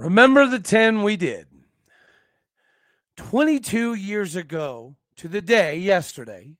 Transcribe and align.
Remember 0.00 0.46
the 0.46 0.58
10 0.58 1.02
we 1.02 1.18
did. 1.18 1.46
22 3.18 3.92
years 3.92 4.34
ago 4.34 4.96
to 5.16 5.28
the 5.28 5.42
day, 5.42 5.76
yesterday, 5.76 6.56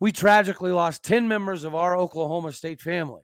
we 0.00 0.10
tragically 0.10 0.72
lost 0.72 1.04
10 1.04 1.28
members 1.28 1.62
of 1.62 1.76
our 1.76 1.96
Oklahoma 1.96 2.52
State 2.52 2.80
family. 2.80 3.22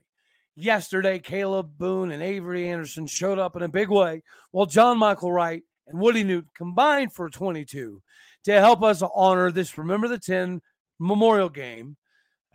Yesterday, 0.55 1.19
Caleb 1.19 1.77
Boone 1.77 2.11
and 2.11 2.23
Avery 2.23 2.69
Anderson 2.69 3.05
showed 3.05 3.37
up 3.37 3.57
in 3.57 3.61
a 3.63 3.67
big 3.67 3.89
way, 3.89 4.23
while 4.51 4.65
John 4.65 4.97
Michael 4.97 5.33
Wright 5.33 5.61
and 5.87 5.99
Woody 5.99 6.23
Newt 6.23 6.47
combined 6.55 7.11
for 7.11 7.29
22 7.29 8.01
to 8.45 8.59
help 8.61 8.81
us 8.81 9.03
honor 9.13 9.51
this 9.51 9.77
Remember 9.77 10.07
the 10.07 10.19
10 10.19 10.61
memorial 10.99 11.49
game 11.49 11.97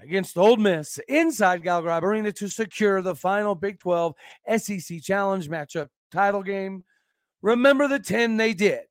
against 0.00 0.38
Ole 0.38 0.56
Miss 0.56 0.98
inside 1.06 1.62
Gallagher 1.62 2.06
Arena 2.06 2.32
to 2.32 2.48
secure 2.48 3.02
the 3.02 3.14
final 3.14 3.54
Big 3.54 3.78
12 3.78 4.14
SEC 4.56 5.02
Challenge 5.02 5.50
matchup 5.50 5.88
title 6.10 6.42
game 6.42 6.82
Remember 7.44 7.86
the 7.86 7.98
10 7.98 8.38
they 8.38 8.54
did, 8.54 8.84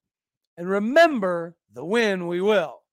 and 0.55 0.69
remember 0.69 1.55
the 1.73 1.83
win 1.83 2.27
we 2.27 2.39
will. 2.39 2.83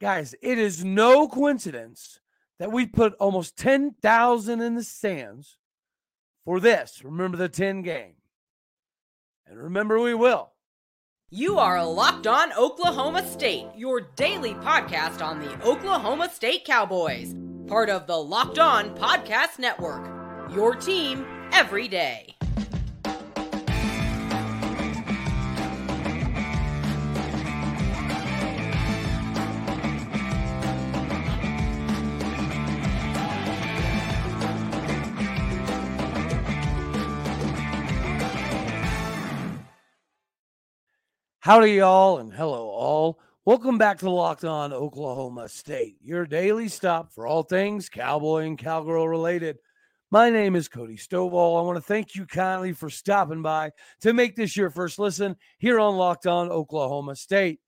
Guys, 0.00 0.32
it 0.40 0.58
is 0.58 0.84
no 0.84 1.26
coincidence 1.26 2.20
that 2.60 2.70
we 2.70 2.86
put 2.86 3.14
almost 3.14 3.58
10,000 3.58 4.60
in 4.60 4.76
the 4.76 4.84
stands 4.84 5.58
for 6.44 6.60
this. 6.60 7.02
Remember 7.02 7.36
the 7.36 7.48
10 7.48 7.82
game. 7.82 8.14
And 9.44 9.60
remember, 9.60 9.98
we 9.98 10.14
will. 10.14 10.52
You 11.30 11.58
are 11.58 11.84
Locked 11.84 12.28
On 12.28 12.52
Oklahoma 12.52 13.26
State, 13.26 13.66
your 13.76 14.02
daily 14.02 14.54
podcast 14.54 15.20
on 15.20 15.40
the 15.40 15.66
Oklahoma 15.66 16.30
State 16.30 16.64
Cowboys, 16.64 17.34
part 17.66 17.90
of 17.90 18.06
the 18.06 18.16
Locked 18.16 18.60
On 18.60 18.94
Podcast 18.94 19.58
Network. 19.58 20.06
Your 20.54 20.76
team 20.76 21.26
every 21.50 21.88
day. 21.88 22.37
Howdy, 41.48 41.72
y'all, 41.72 42.18
and 42.18 42.30
hello, 42.30 42.68
all. 42.68 43.18
Welcome 43.46 43.78
back 43.78 44.00
to 44.00 44.10
Locked 44.10 44.44
On 44.44 44.70
Oklahoma 44.70 45.48
State, 45.48 45.96
your 46.02 46.26
daily 46.26 46.68
stop 46.68 47.10
for 47.10 47.26
all 47.26 47.42
things 47.42 47.88
cowboy 47.88 48.44
and 48.44 48.58
cowgirl 48.58 49.08
related. 49.08 49.56
My 50.10 50.28
name 50.28 50.54
is 50.54 50.68
Cody 50.68 50.98
Stovall. 50.98 51.58
I 51.58 51.62
want 51.62 51.78
to 51.78 51.82
thank 51.82 52.14
you 52.14 52.26
kindly 52.26 52.74
for 52.74 52.90
stopping 52.90 53.40
by 53.40 53.70
to 54.02 54.12
make 54.12 54.36
this 54.36 54.58
your 54.58 54.68
first 54.68 54.98
listen 54.98 55.36
here 55.56 55.80
on 55.80 55.96
Locked 55.96 56.26
On 56.26 56.50
Oklahoma 56.50 57.16
State. 57.16 57.60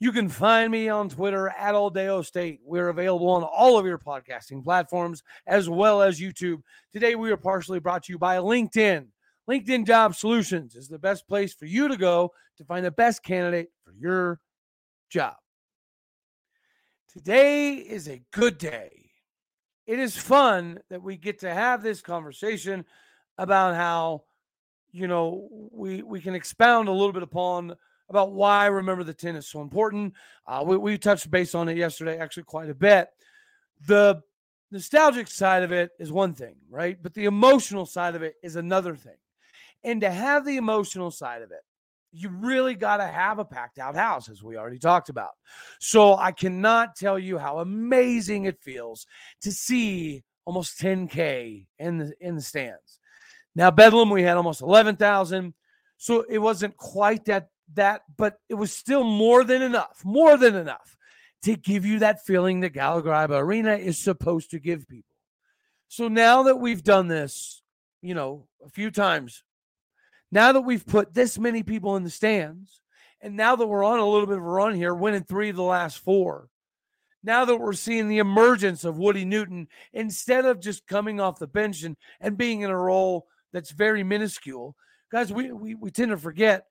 You 0.00 0.10
can 0.10 0.28
find 0.28 0.72
me 0.72 0.88
on 0.88 1.08
Twitter 1.08 1.48
at 1.50 1.76
Aldeo 1.76 2.22
State. 2.22 2.58
We're 2.64 2.88
available 2.88 3.30
on 3.30 3.44
all 3.44 3.78
of 3.78 3.86
your 3.86 3.98
podcasting 3.98 4.64
platforms 4.64 5.22
as 5.46 5.68
well 5.68 6.02
as 6.02 6.18
YouTube. 6.18 6.62
Today, 6.92 7.14
we 7.14 7.30
are 7.30 7.36
partially 7.36 7.78
brought 7.78 8.02
to 8.02 8.12
you 8.12 8.18
by 8.18 8.38
LinkedIn. 8.38 9.06
LinkedIn 9.48 9.86
Job 9.86 10.14
Solutions 10.14 10.76
is 10.76 10.88
the 10.88 10.98
best 10.98 11.26
place 11.26 11.52
for 11.52 11.66
you 11.66 11.88
to 11.88 11.96
go 11.96 12.32
to 12.58 12.64
find 12.64 12.84
the 12.84 12.90
best 12.90 13.22
candidate 13.22 13.70
for 13.84 13.92
your 13.92 14.40
job. 15.10 15.34
Today 17.12 17.74
is 17.74 18.08
a 18.08 18.22
good 18.30 18.56
day. 18.56 19.10
It 19.86 19.98
is 19.98 20.16
fun 20.16 20.78
that 20.90 21.02
we 21.02 21.16
get 21.16 21.40
to 21.40 21.52
have 21.52 21.82
this 21.82 22.00
conversation 22.00 22.84
about 23.36 23.74
how, 23.74 24.22
you 24.92 25.08
know, 25.08 25.48
we 25.72 26.02
we 26.02 26.20
can 26.20 26.34
expound 26.34 26.88
a 26.88 26.92
little 26.92 27.12
bit 27.12 27.24
upon 27.24 27.74
about 28.08 28.32
why 28.32 28.66
remember 28.66 29.02
the 29.02 29.12
10 29.12 29.36
is 29.36 29.48
so 29.48 29.60
important. 29.60 30.14
Uh, 30.46 30.62
we, 30.64 30.76
we 30.76 30.98
touched 30.98 31.30
base 31.30 31.54
on 31.54 31.68
it 31.68 31.76
yesterday, 31.76 32.18
actually 32.18 32.44
quite 32.44 32.70
a 32.70 32.74
bit. 32.74 33.08
The 33.86 34.22
nostalgic 34.70 35.28
side 35.28 35.62
of 35.62 35.72
it 35.72 35.90
is 35.98 36.12
one 36.12 36.34
thing, 36.34 36.56
right? 36.70 37.02
But 37.02 37.14
the 37.14 37.24
emotional 37.24 37.86
side 37.86 38.14
of 38.14 38.22
it 38.22 38.36
is 38.42 38.56
another 38.56 38.94
thing. 38.94 39.16
And 39.84 40.00
to 40.00 40.10
have 40.10 40.44
the 40.44 40.56
emotional 40.56 41.10
side 41.10 41.42
of 41.42 41.50
it, 41.50 41.60
you 42.12 42.28
really 42.28 42.74
got 42.74 42.98
to 42.98 43.06
have 43.06 43.38
a 43.38 43.44
packed 43.44 43.78
out 43.78 43.96
house, 43.96 44.28
as 44.28 44.42
we 44.42 44.56
already 44.56 44.78
talked 44.78 45.08
about. 45.08 45.30
So 45.80 46.16
I 46.16 46.30
cannot 46.30 46.94
tell 46.94 47.18
you 47.18 47.38
how 47.38 47.58
amazing 47.58 48.44
it 48.44 48.60
feels 48.60 49.06
to 49.40 49.50
see 49.50 50.22
almost 50.44 50.78
10K 50.78 51.66
in 51.78 51.98
the 51.98 52.12
in 52.20 52.34
the 52.36 52.42
stands. 52.42 52.98
Now, 53.54 53.70
Bedlam, 53.70 54.10
we 54.10 54.22
had 54.22 54.36
almost 54.36 54.62
11,000. 54.62 55.54
So 55.96 56.24
it 56.28 56.38
wasn't 56.38 56.76
quite 56.76 57.24
that 57.26 57.48
that, 57.74 58.02
but 58.16 58.38
it 58.48 58.54
was 58.54 58.72
still 58.72 59.04
more 59.04 59.44
than 59.44 59.62
enough, 59.62 60.02
more 60.04 60.36
than 60.36 60.56
enough 60.56 60.96
to 61.44 61.56
give 61.56 61.84
you 61.84 61.98
that 62.00 62.24
feeling 62.24 62.60
that 62.60 62.70
Gallagher 62.70 63.12
Arena 63.12 63.74
is 63.74 63.98
supposed 63.98 64.50
to 64.50 64.58
give 64.58 64.88
people. 64.88 65.16
So 65.88 66.08
now 66.08 66.44
that 66.44 66.56
we've 66.56 66.82
done 66.82 67.08
this, 67.08 67.62
you 68.00 68.14
know, 68.14 68.46
a 68.64 68.68
few 68.68 68.90
times 68.90 69.42
now 70.32 70.50
that 70.52 70.62
we've 70.62 70.86
put 70.86 71.14
this 71.14 71.38
many 71.38 71.62
people 71.62 71.94
in 71.96 72.02
the 72.02 72.10
stands, 72.10 72.80
and 73.20 73.36
now 73.36 73.54
that 73.54 73.66
we're 73.66 73.84
on 73.84 74.00
a 74.00 74.08
little 74.08 74.26
bit 74.26 74.38
of 74.38 74.42
a 74.42 74.46
run 74.46 74.74
here, 74.74 74.94
winning 74.94 75.22
three 75.22 75.50
of 75.50 75.56
the 75.56 75.62
last 75.62 75.98
four, 75.98 76.48
now 77.22 77.44
that 77.44 77.56
we're 77.56 77.72
seeing 77.72 78.08
the 78.08 78.18
emergence 78.18 78.84
of 78.84 78.98
Woody 78.98 79.24
Newton, 79.24 79.68
instead 79.92 80.44
of 80.44 80.58
just 80.58 80.88
coming 80.88 81.20
off 81.20 81.38
the 81.38 81.46
bench 81.46 81.84
and, 81.84 81.96
and 82.20 82.36
being 82.36 82.62
in 82.62 82.70
a 82.70 82.76
role 82.76 83.28
that's 83.52 83.70
very 83.70 84.02
minuscule, 84.02 84.74
guys, 85.12 85.32
we, 85.32 85.52
we, 85.52 85.76
we 85.76 85.92
tend 85.92 86.10
to 86.10 86.16
forget 86.16 86.64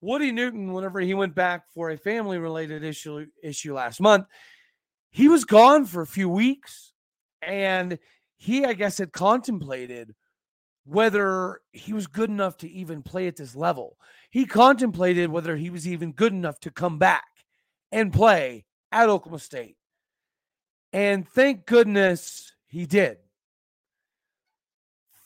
Woody 0.00 0.32
Newton, 0.32 0.72
whenever 0.72 1.00
he 1.00 1.12
went 1.12 1.34
back 1.34 1.64
for 1.74 1.90
a 1.90 1.98
family 1.98 2.38
related 2.38 2.82
issue 2.82 3.26
issue 3.42 3.74
last 3.74 4.00
month, 4.00 4.26
he 5.10 5.28
was 5.28 5.44
gone 5.44 5.84
for 5.84 6.00
a 6.00 6.06
few 6.06 6.28
weeks. 6.28 6.92
And 7.42 7.98
he, 8.36 8.64
I 8.64 8.72
guess, 8.72 8.98
had 8.98 9.12
contemplated 9.12 10.14
whether 10.90 11.60
he 11.72 11.92
was 11.92 12.08
good 12.08 12.30
enough 12.30 12.56
to 12.56 12.68
even 12.68 13.00
play 13.00 13.28
at 13.28 13.36
this 13.36 13.54
level. 13.54 13.96
He 14.30 14.44
contemplated 14.44 15.30
whether 15.30 15.56
he 15.56 15.70
was 15.70 15.86
even 15.86 16.10
good 16.10 16.32
enough 16.32 16.58
to 16.60 16.70
come 16.70 16.98
back 16.98 17.28
and 17.92 18.12
play 18.12 18.64
at 18.90 19.08
Oklahoma 19.08 19.38
State. 19.38 19.76
And 20.92 21.28
thank 21.28 21.64
goodness 21.64 22.52
he 22.66 22.86
did. 22.86 23.18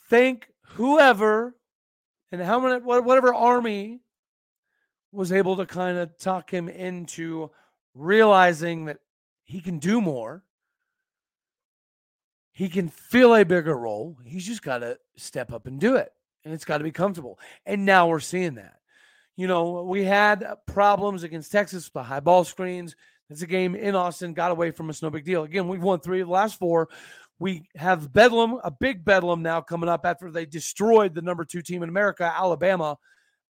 Thank 0.07 0.47
whoever 0.61 1.55
and 2.31 2.41
how 2.41 2.59
many, 2.59 2.81
whatever 2.81 3.33
army 3.33 4.01
was 5.11 5.31
able 5.31 5.57
to 5.57 5.65
kind 5.65 5.97
of 5.97 6.15
talk 6.19 6.51
him 6.51 6.69
into 6.69 7.49
realizing 7.95 8.85
that 8.85 8.99
he 9.45 9.61
can 9.61 9.79
do 9.79 9.99
more 9.99 10.43
he 12.55 12.69
can 12.69 12.87
fill 12.87 13.35
a 13.35 13.43
bigger 13.43 13.77
role. 13.77 14.17
He's 14.23 14.45
just 14.45 14.63
got 14.63 14.77
to 14.77 14.97
step 15.17 15.51
up 15.51 15.67
and 15.67 15.77
do 15.77 15.97
it. 15.97 16.13
And 16.45 16.53
it's 16.53 16.63
got 16.63 16.77
to 16.77 16.85
be 16.85 16.91
comfortable. 16.91 17.37
And 17.65 17.85
now 17.85 18.07
we're 18.07 18.21
seeing 18.21 18.55
that. 18.55 18.77
You 19.35 19.47
know, 19.47 19.83
we 19.83 20.05
had 20.05 20.45
problems 20.65 21.23
against 21.23 21.51
Texas, 21.51 21.89
the 21.89 22.01
high 22.01 22.21
ball 22.21 22.45
screens. 22.45 22.95
It's 23.29 23.41
a 23.41 23.47
game 23.47 23.75
in 23.75 23.93
Austin, 23.93 24.33
got 24.33 24.51
away 24.51 24.71
from 24.71 24.89
us, 24.89 25.01
no 25.01 25.09
big 25.09 25.25
deal. 25.25 25.43
Again, 25.43 25.67
we've 25.67 25.83
won 25.83 25.99
three 25.99 26.21
of 26.21 26.27
the 26.27 26.33
last 26.33 26.57
four. 26.57 26.87
We 27.39 27.67
have 27.75 28.13
Bedlam, 28.13 28.61
a 28.63 28.71
big 28.71 29.03
Bedlam 29.03 29.41
now 29.41 29.59
coming 29.59 29.89
up 29.89 30.05
after 30.05 30.31
they 30.31 30.45
destroyed 30.45 31.13
the 31.13 31.21
number 31.21 31.43
two 31.43 31.61
team 31.61 31.83
in 31.83 31.89
America, 31.89 32.23
Alabama. 32.33 32.97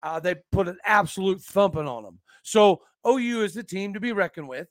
Uh, 0.02 0.20
they 0.20 0.34
put 0.52 0.68
an 0.68 0.76
absolute 0.84 1.40
thumping 1.40 1.88
on 1.88 2.02
them. 2.02 2.18
So 2.42 2.82
OU 3.08 3.44
is 3.44 3.54
the 3.54 3.62
team 3.62 3.94
to 3.94 4.00
be 4.00 4.12
reckoned 4.12 4.48
with. 4.48 4.68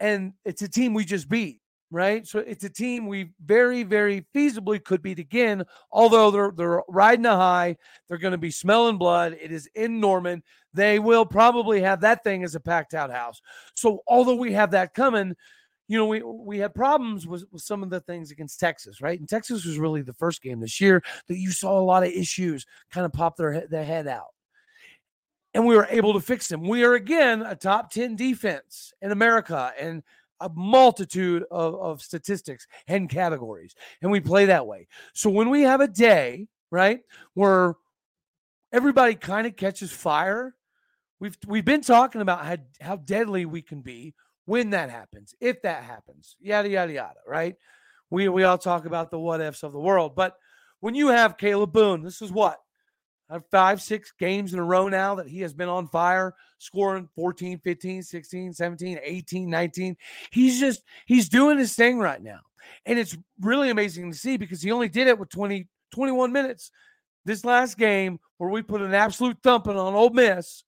And 0.00 0.32
it's 0.46 0.62
a 0.62 0.68
team 0.68 0.94
we 0.94 1.04
just 1.04 1.28
beat 1.28 1.60
right? 1.90 2.26
So 2.26 2.40
it's 2.40 2.64
a 2.64 2.70
team 2.70 3.06
we 3.06 3.30
very, 3.44 3.82
very 3.82 4.26
feasibly 4.34 4.82
could 4.82 5.02
beat 5.02 5.18
again. 5.18 5.64
Although 5.90 6.30
they're 6.30 6.52
they're 6.54 6.82
riding 6.88 7.26
a 7.26 7.36
high, 7.36 7.76
they're 8.08 8.18
going 8.18 8.32
to 8.32 8.38
be 8.38 8.50
smelling 8.50 8.98
blood. 8.98 9.36
It 9.40 9.52
is 9.52 9.68
in 9.74 10.00
Norman. 10.00 10.42
They 10.74 10.98
will 10.98 11.24
probably 11.24 11.80
have 11.80 12.00
that 12.02 12.24
thing 12.24 12.44
as 12.44 12.54
a 12.54 12.60
packed 12.60 12.94
out 12.94 13.10
house. 13.10 13.40
So 13.74 14.02
although 14.06 14.34
we 14.34 14.52
have 14.52 14.72
that 14.72 14.94
coming, 14.94 15.34
you 15.88 15.96
know, 15.96 16.06
we 16.06 16.22
we 16.22 16.58
had 16.58 16.74
problems 16.74 17.26
with, 17.26 17.44
with 17.52 17.62
some 17.62 17.82
of 17.82 17.90
the 17.90 18.00
things 18.00 18.30
against 18.30 18.58
Texas, 18.58 19.00
right? 19.00 19.18
And 19.18 19.28
Texas 19.28 19.64
was 19.64 19.78
really 19.78 20.02
the 20.02 20.12
first 20.12 20.42
game 20.42 20.60
this 20.60 20.80
year 20.80 21.02
that 21.28 21.38
you 21.38 21.52
saw 21.52 21.78
a 21.78 21.80
lot 21.80 22.02
of 22.02 22.10
issues 22.10 22.66
kind 22.90 23.06
of 23.06 23.12
pop 23.12 23.36
their 23.36 23.66
their 23.68 23.84
head 23.84 24.08
out. 24.08 24.28
And 25.54 25.64
we 25.64 25.74
were 25.74 25.86
able 25.88 26.12
to 26.12 26.20
fix 26.20 26.48
them. 26.48 26.68
We 26.68 26.84
are 26.84 26.94
again 26.94 27.40
a 27.40 27.54
top 27.54 27.90
10 27.90 28.16
defense 28.16 28.92
in 29.00 29.10
America. 29.10 29.72
And 29.78 30.02
a 30.40 30.50
multitude 30.54 31.44
of, 31.50 31.74
of 31.76 32.02
statistics 32.02 32.66
and 32.88 33.08
categories. 33.08 33.74
And 34.02 34.10
we 34.10 34.20
play 34.20 34.46
that 34.46 34.66
way. 34.66 34.88
So 35.14 35.30
when 35.30 35.50
we 35.50 35.62
have 35.62 35.80
a 35.80 35.88
day, 35.88 36.48
right, 36.70 37.00
where 37.34 37.74
everybody 38.72 39.14
kind 39.14 39.46
of 39.46 39.56
catches 39.56 39.92
fire, 39.92 40.54
we've 41.20 41.36
we've 41.46 41.64
been 41.64 41.80
talking 41.80 42.20
about 42.20 42.44
how, 42.44 42.56
how 42.80 42.96
deadly 42.96 43.46
we 43.46 43.62
can 43.62 43.80
be 43.80 44.14
when 44.44 44.70
that 44.70 44.90
happens, 44.90 45.34
if 45.40 45.62
that 45.62 45.82
happens, 45.82 46.36
yada 46.40 46.68
yada 46.68 46.92
yada, 46.92 47.20
right? 47.26 47.56
We 48.10 48.28
we 48.28 48.44
all 48.44 48.58
talk 48.58 48.86
about 48.86 49.10
the 49.10 49.18
what 49.18 49.40
ifs 49.40 49.62
of 49.62 49.72
the 49.72 49.80
world, 49.80 50.14
but 50.14 50.36
when 50.80 50.94
you 50.94 51.08
have 51.08 51.38
Caleb 51.38 51.72
Boone, 51.72 52.02
this 52.02 52.22
is 52.22 52.30
what 52.30 52.58
five, 53.50 53.82
six 53.82 54.12
games 54.18 54.52
in 54.52 54.58
a 54.58 54.64
row 54.64 54.88
now 54.88 55.14
that 55.16 55.28
he 55.28 55.40
has 55.40 55.52
been 55.52 55.68
on 55.68 55.88
fire, 55.88 56.34
scoring 56.58 57.08
14, 57.14 57.58
15, 57.58 58.02
16, 58.02 58.52
17, 58.52 59.00
18, 59.02 59.50
19. 59.50 59.96
He's 60.30 60.60
just, 60.60 60.82
he's 61.06 61.28
doing 61.28 61.58
his 61.58 61.74
thing 61.74 61.98
right 61.98 62.22
now. 62.22 62.40
And 62.84 62.98
it's 62.98 63.16
really 63.40 63.70
amazing 63.70 64.10
to 64.10 64.18
see 64.18 64.36
because 64.36 64.62
he 64.62 64.72
only 64.72 64.88
did 64.88 65.08
it 65.08 65.18
with 65.18 65.28
20, 65.30 65.66
21 65.92 66.32
minutes 66.32 66.70
this 67.24 67.44
last 67.44 67.76
game 67.76 68.18
where 68.38 68.50
we 68.50 68.62
put 68.62 68.82
an 68.82 68.94
absolute 68.94 69.38
thumping 69.42 69.76
on 69.76 69.94
Ole 69.94 70.10
Miss. 70.10 70.62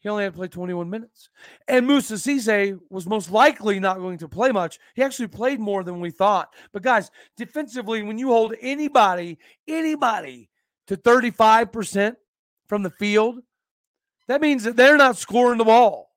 He 0.00 0.10
only 0.10 0.24
had 0.24 0.34
to 0.34 0.38
play 0.38 0.48
21 0.48 0.90
minutes. 0.90 1.30
And 1.66 1.86
Moussa 1.86 2.14
Cisse 2.14 2.78
was 2.90 3.06
most 3.06 3.30
likely 3.30 3.80
not 3.80 3.96
going 3.96 4.18
to 4.18 4.28
play 4.28 4.52
much. 4.52 4.78
He 4.94 5.02
actually 5.02 5.28
played 5.28 5.60
more 5.60 5.82
than 5.82 5.98
we 5.98 6.10
thought. 6.10 6.52
But 6.74 6.82
guys, 6.82 7.10
defensively, 7.38 8.02
when 8.02 8.18
you 8.18 8.28
hold 8.28 8.54
anybody, 8.60 9.38
anybody 9.66 10.50
to 10.88 10.96
35% 10.96 12.16
from 12.68 12.82
the 12.82 12.90
field, 12.90 13.40
that 14.28 14.40
means 14.40 14.64
that 14.64 14.76
they're 14.76 14.96
not 14.96 15.18
scoring 15.18 15.58
the 15.58 15.64
ball. 15.64 16.10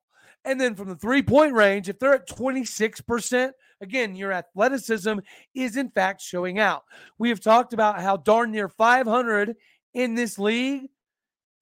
And 0.44 0.60
then 0.60 0.74
from 0.74 0.88
the 0.88 0.96
three 0.96 1.22
point 1.22 1.54
range, 1.54 1.88
if 1.88 1.98
they're 1.98 2.14
at 2.14 2.28
26%, 2.28 3.52
again, 3.80 4.16
your 4.16 4.32
athleticism 4.32 5.18
is 5.54 5.76
in 5.76 5.90
fact 5.90 6.22
showing 6.22 6.58
out. 6.58 6.84
We 7.18 7.28
have 7.28 7.40
talked 7.40 7.72
about 7.72 8.00
how 8.00 8.16
darn 8.16 8.50
near 8.50 8.68
500 8.68 9.56
in 9.94 10.14
this 10.14 10.38
league 10.38 10.88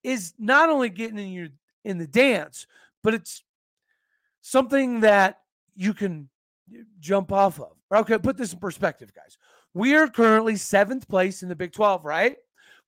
is 0.05 0.35
not 0.39 0.71
only 0.71 0.89
getting 0.89 1.19
in 1.19 1.29
you 1.29 1.51
in 1.85 1.99
the 1.99 2.07
dance, 2.07 2.67
but 3.03 3.15
it's 3.15 3.43
something 4.41 5.01
that 5.01 5.41
you 5.75 5.95
can 5.95 6.29
jump 7.01 7.33
off 7.33 7.61
of. 7.61 7.73
Okay, 7.93 8.19
put 8.19 8.37
this 8.37 8.53
in 8.53 8.59
perspective, 8.59 9.13
guys. 9.15 9.39
We 9.75 9.95
are 9.95 10.09
currently 10.09 10.57
seventh 10.57 11.09
place 11.09 11.43
in 11.43 11.49
the 11.49 11.57
Big 11.57 11.73
12, 11.73 12.05
right? 12.05 12.37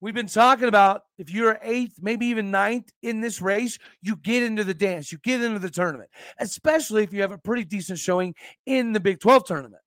We've 0.00 0.14
been 0.14 0.28
talking 0.28 0.68
about 0.68 1.02
if 1.18 1.30
you're 1.30 1.58
eighth, 1.60 1.94
maybe 2.00 2.26
even 2.26 2.52
ninth 2.52 2.90
in 3.02 3.20
this 3.20 3.42
race, 3.42 3.78
you 4.00 4.14
get 4.14 4.44
into 4.44 4.62
the 4.62 4.74
dance, 4.74 5.10
you 5.10 5.18
get 5.18 5.42
into 5.42 5.58
the 5.58 5.70
tournament, 5.70 6.08
especially 6.38 7.02
if 7.02 7.12
you 7.12 7.20
have 7.22 7.32
a 7.32 7.38
pretty 7.38 7.64
decent 7.64 7.98
showing 7.98 8.34
in 8.64 8.92
the 8.92 9.00
Big 9.00 9.18
12 9.18 9.44
tournament. 9.44 9.82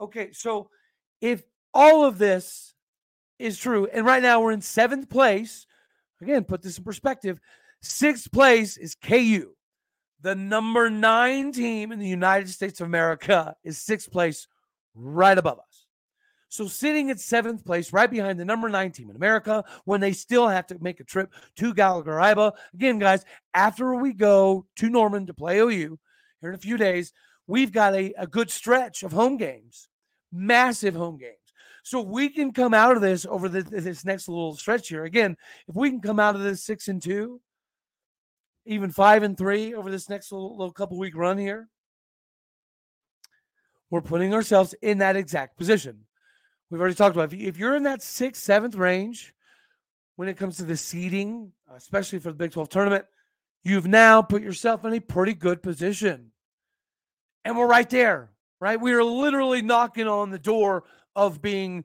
Okay, 0.00 0.32
so 0.32 0.70
if 1.20 1.42
all 1.74 2.04
of 2.04 2.16
this 2.18 2.74
is 3.38 3.58
true, 3.58 3.86
and 3.92 4.06
right 4.06 4.22
now 4.22 4.40
we're 4.40 4.52
in 4.52 4.62
seventh 4.62 5.10
place, 5.10 5.66
again, 6.22 6.44
put 6.44 6.62
this 6.62 6.78
in 6.78 6.84
perspective 6.84 7.38
sixth 7.82 8.30
place 8.32 8.76
is 8.76 8.94
KU. 8.94 9.50
The 10.22 10.34
number 10.34 10.88
nine 10.88 11.52
team 11.52 11.92
in 11.92 11.98
the 11.98 12.08
United 12.08 12.48
States 12.48 12.80
of 12.80 12.86
America 12.86 13.56
is 13.64 13.76
sixth 13.78 14.10
place 14.10 14.46
right 14.94 15.36
above 15.36 15.58
us. 15.58 15.71
So 16.52 16.68
sitting 16.68 17.10
at 17.10 17.18
seventh 17.18 17.64
place, 17.64 17.94
right 17.94 18.10
behind 18.10 18.38
the 18.38 18.44
number 18.44 18.68
nine 18.68 18.92
team 18.92 19.08
in 19.08 19.16
America, 19.16 19.64
when 19.86 20.02
they 20.02 20.12
still 20.12 20.46
have 20.46 20.66
to 20.66 20.76
make 20.82 21.00
a 21.00 21.04
trip 21.04 21.32
to 21.56 21.72
Gallagher 21.72 22.16
Iba. 22.16 22.52
Again, 22.74 22.98
guys, 22.98 23.24
after 23.54 23.94
we 23.94 24.12
go 24.12 24.66
to 24.76 24.90
Norman 24.90 25.24
to 25.24 25.32
play 25.32 25.60
OU 25.60 25.98
here 26.42 26.50
in 26.50 26.54
a 26.54 26.58
few 26.58 26.76
days, 26.76 27.14
we've 27.46 27.72
got 27.72 27.94
a, 27.94 28.12
a 28.18 28.26
good 28.26 28.50
stretch 28.50 29.02
of 29.02 29.12
home 29.12 29.38
games, 29.38 29.88
massive 30.30 30.94
home 30.94 31.16
games. 31.16 31.38
So 31.84 32.02
we 32.02 32.28
can 32.28 32.52
come 32.52 32.74
out 32.74 32.96
of 32.96 33.00
this 33.00 33.24
over 33.24 33.48
the, 33.48 33.62
this 33.62 34.04
next 34.04 34.28
little 34.28 34.54
stretch 34.54 34.88
here. 34.88 35.04
Again, 35.04 35.38
if 35.66 35.74
we 35.74 35.88
can 35.88 36.02
come 36.02 36.20
out 36.20 36.34
of 36.34 36.42
this 36.42 36.62
six 36.62 36.86
and 36.86 37.00
two, 37.00 37.40
even 38.66 38.90
five 38.90 39.22
and 39.22 39.38
three 39.38 39.72
over 39.72 39.90
this 39.90 40.10
next 40.10 40.30
little, 40.30 40.54
little 40.58 40.74
couple 40.74 40.98
week 40.98 41.16
run 41.16 41.38
here, 41.38 41.70
we're 43.88 44.02
putting 44.02 44.34
ourselves 44.34 44.74
in 44.82 44.98
that 44.98 45.16
exact 45.16 45.56
position. 45.56 46.04
We've 46.72 46.80
already 46.80 46.94
talked 46.94 47.14
about 47.14 47.34
if 47.34 47.58
you're 47.58 47.76
in 47.76 47.82
that 47.82 48.00
sixth, 48.00 48.42
seventh 48.42 48.76
range 48.76 49.34
when 50.16 50.26
it 50.26 50.38
comes 50.38 50.56
to 50.56 50.64
the 50.64 50.78
seeding, 50.78 51.52
especially 51.76 52.18
for 52.18 52.30
the 52.30 52.36
Big 52.36 52.52
12 52.52 52.70
tournament, 52.70 53.04
you've 53.62 53.86
now 53.86 54.22
put 54.22 54.40
yourself 54.40 54.82
in 54.86 54.94
a 54.94 55.00
pretty 55.00 55.34
good 55.34 55.62
position. 55.62 56.32
And 57.44 57.58
we're 57.58 57.66
right 57.66 57.90
there, 57.90 58.30
right? 58.58 58.80
We 58.80 58.94
are 58.94 59.04
literally 59.04 59.60
knocking 59.60 60.08
on 60.08 60.30
the 60.30 60.38
door 60.38 60.84
of 61.14 61.42
being 61.42 61.84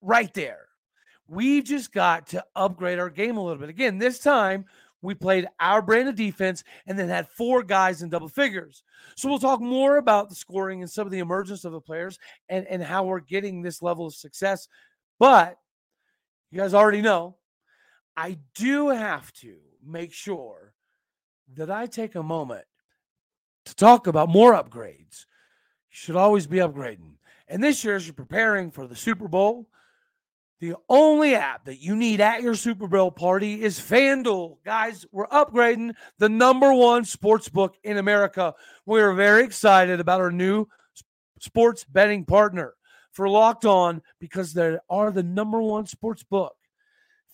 right 0.00 0.32
there. 0.32 0.68
We've 1.26 1.64
just 1.64 1.90
got 1.90 2.28
to 2.28 2.44
upgrade 2.54 3.00
our 3.00 3.10
game 3.10 3.36
a 3.36 3.42
little 3.42 3.58
bit. 3.58 3.68
Again, 3.68 3.98
this 3.98 4.20
time 4.20 4.64
we 5.02 5.14
played 5.14 5.48
our 5.58 5.80
brand 5.80 6.08
of 6.08 6.14
defense 6.14 6.62
and 6.86 6.98
then 6.98 7.08
had 7.08 7.28
four 7.28 7.62
guys 7.62 8.02
in 8.02 8.10
double 8.10 8.28
figures. 8.28 8.82
So 9.16 9.28
we'll 9.28 9.38
talk 9.38 9.60
more 9.60 9.96
about 9.96 10.28
the 10.28 10.34
scoring 10.34 10.82
and 10.82 10.90
some 10.90 11.06
of 11.06 11.10
the 11.10 11.20
emergence 11.20 11.64
of 11.64 11.72
the 11.72 11.80
players 11.80 12.18
and, 12.48 12.66
and 12.66 12.82
how 12.82 13.04
we're 13.04 13.20
getting 13.20 13.62
this 13.62 13.82
level 13.82 14.06
of 14.06 14.14
success. 14.14 14.68
But 15.18 15.58
you 16.50 16.58
guys 16.58 16.74
already 16.74 17.00
know 17.00 17.36
I 18.16 18.38
do 18.54 18.90
have 18.90 19.32
to 19.34 19.56
make 19.84 20.12
sure 20.12 20.74
that 21.54 21.70
I 21.70 21.86
take 21.86 22.14
a 22.14 22.22
moment 22.22 22.64
to 23.64 23.74
talk 23.74 24.06
about 24.06 24.28
more 24.28 24.52
upgrades. 24.52 25.24
You 25.90 25.96
should 25.96 26.16
always 26.16 26.46
be 26.46 26.58
upgrading. 26.58 27.14
And 27.48 27.62
this 27.62 27.82
year, 27.82 27.96
as 27.96 28.06
you're 28.06 28.14
preparing 28.14 28.70
for 28.70 28.86
the 28.86 28.94
Super 28.94 29.26
Bowl, 29.26 29.68
the 30.60 30.74
only 30.90 31.34
app 31.34 31.64
that 31.64 31.80
you 31.80 31.96
need 31.96 32.20
at 32.20 32.42
your 32.42 32.54
Super 32.54 32.86
Bowl 32.86 33.10
party 33.10 33.62
is 33.62 33.80
FanDuel. 33.80 34.58
Guys, 34.62 35.06
we're 35.10 35.26
upgrading 35.28 35.94
the 36.18 36.28
number 36.28 36.72
one 36.74 37.04
sports 37.06 37.48
book 37.48 37.76
in 37.82 37.96
America. 37.96 38.54
We're 38.84 39.14
very 39.14 39.42
excited 39.42 40.00
about 40.00 40.20
our 40.20 40.30
new 40.30 40.66
sports 41.40 41.84
betting 41.84 42.26
partner 42.26 42.74
for 43.12 43.26
Locked 43.26 43.64
On 43.64 44.02
because 44.20 44.52
they 44.52 44.76
are 44.90 45.10
the 45.10 45.22
number 45.22 45.62
one 45.62 45.86
sports 45.86 46.22
book. 46.22 46.54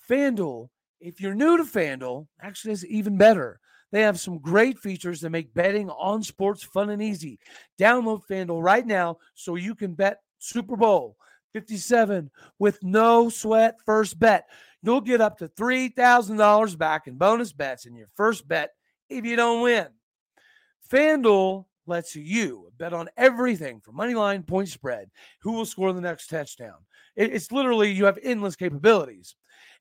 FanDuel, 0.08 0.68
if 1.00 1.20
you're 1.20 1.34
new 1.34 1.56
to 1.56 1.64
FanDuel, 1.64 2.28
actually 2.40 2.74
is 2.74 2.86
even 2.86 3.16
better. 3.16 3.58
They 3.90 4.02
have 4.02 4.20
some 4.20 4.38
great 4.38 4.78
features 4.78 5.20
that 5.20 5.30
make 5.30 5.52
betting 5.52 5.90
on 5.90 6.22
sports 6.22 6.62
fun 6.62 6.90
and 6.90 7.02
easy. 7.02 7.40
Download 7.78 8.22
FanDuel 8.30 8.62
right 8.62 8.86
now 8.86 9.18
so 9.34 9.56
you 9.56 9.74
can 9.74 9.94
bet 9.94 10.20
Super 10.38 10.76
Bowl 10.76 11.16
57 11.56 12.30
with 12.58 12.78
no 12.82 13.30
sweat 13.30 13.76
first 13.86 14.18
bet. 14.18 14.46
You'll 14.82 15.00
get 15.00 15.22
up 15.22 15.38
to 15.38 15.48
$3,000 15.48 16.76
back 16.76 17.06
in 17.06 17.16
bonus 17.16 17.54
bets 17.54 17.86
in 17.86 17.96
your 17.96 18.08
first 18.14 18.46
bet 18.46 18.72
if 19.08 19.24
you 19.24 19.36
don't 19.36 19.62
win. 19.62 19.86
FanDuel 20.92 21.64
lets 21.86 22.14
you 22.14 22.70
bet 22.76 22.92
on 22.92 23.08
everything 23.16 23.80
from 23.80 23.96
money 23.96 24.12
line, 24.12 24.42
point 24.42 24.68
spread, 24.68 25.08
who 25.40 25.52
will 25.52 25.64
score 25.64 25.94
the 25.94 26.00
next 26.02 26.26
touchdown. 26.26 26.76
It's 27.16 27.50
literally 27.50 27.90
you 27.90 28.04
have 28.04 28.18
endless 28.22 28.54
capabilities. 28.54 29.34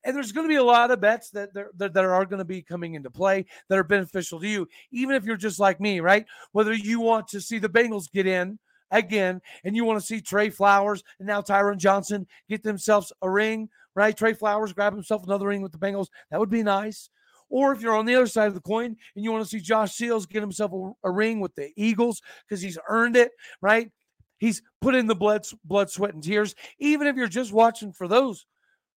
And 0.06 0.16
there's 0.16 0.32
going 0.32 0.48
to 0.48 0.54
be 0.54 0.56
a 0.56 0.64
lot 0.64 0.92
of 0.92 1.02
bets 1.02 1.30
that, 1.32 1.54
that, 1.56 1.94
that 1.94 2.06
are 2.06 2.26
going 2.26 2.38
to 2.38 2.46
be 2.46 2.62
coming 2.62 2.94
into 2.94 3.12
play 3.12 3.48
that 3.68 3.78
are 3.78 3.84
beneficial 3.84 4.40
to 4.40 4.48
you, 4.48 4.66
even 4.92 5.14
if 5.14 5.26
you're 5.26 5.36
just 5.36 5.60
like 5.60 5.82
me, 5.82 6.00
right? 6.00 6.26
Whether 6.54 6.74
you 6.74 7.02
want 7.02 7.28
to 7.30 7.42
see 7.42 7.60
the 7.60 7.68
Bengals 7.68 8.10
get 8.10 8.28
in 8.28 8.60
again, 8.98 9.42
and 9.64 9.76
you 9.76 9.86
want 9.86 10.00
to 10.00 10.06
see 10.06 10.22
Tre 10.22 10.50
Flowers 10.50 11.04
and 11.20 11.28
now 11.28 11.42
Tyron 11.42 11.78
Johnson 11.78 12.28
get 12.50 12.64
themselves 12.64 13.12
a 13.22 13.30
ring, 13.30 13.70
right? 13.96 14.16
Tre 14.16 14.34
Flowers 14.34 14.74
grab 14.74 14.94
himself 14.94 15.24
another 15.24 15.48
ring 15.48 15.62
with 15.62 15.72
the 15.72 15.78
Bengals. 15.78 16.08
That 16.32 16.40
would 16.40 16.50
be 16.50 16.64
nice. 16.64 17.10
Or 17.50 17.72
if 17.72 17.82
you're 17.82 17.96
on 17.96 18.06
the 18.06 18.16
other 18.16 18.28
side 18.28 18.48
of 18.48 18.56
the 18.56 18.62
coin 18.62 18.96
and 19.16 19.24
you 19.24 19.32
want 19.32 19.44
to 19.44 19.50
see 19.50 19.60
Josh 19.60 19.96
Sills 19.96 20.26
get 20.26 20.42
himself 20.42 20.72
a, 20.74 21.08
a 21.08 21.12
ring 21.12 21.40
with 21.40 21.54
the 21.56 21.72
Eagles 21.76 22.22
because 22.48 22.62
he's 22.62 22.78
earned 22.90 23.16
it, 23.16 23.32
right? 23.62 23.92
He's 24.38 24.62
put 24.82 24.96
in 24.96 25.08
the 25.08 25.16
blood, 25.16 25.46
blood, 25.64 25.90
sweat, 25.90 26.14
and 26.14 26.24
tears. 26.24 26.56
Even 26.80 27.08
if 27.08 27.16
you're 27.16 27.28
just 27.28 27.54
watching 27.54 27.94
for 27.94 28.08
those 28.08 28.46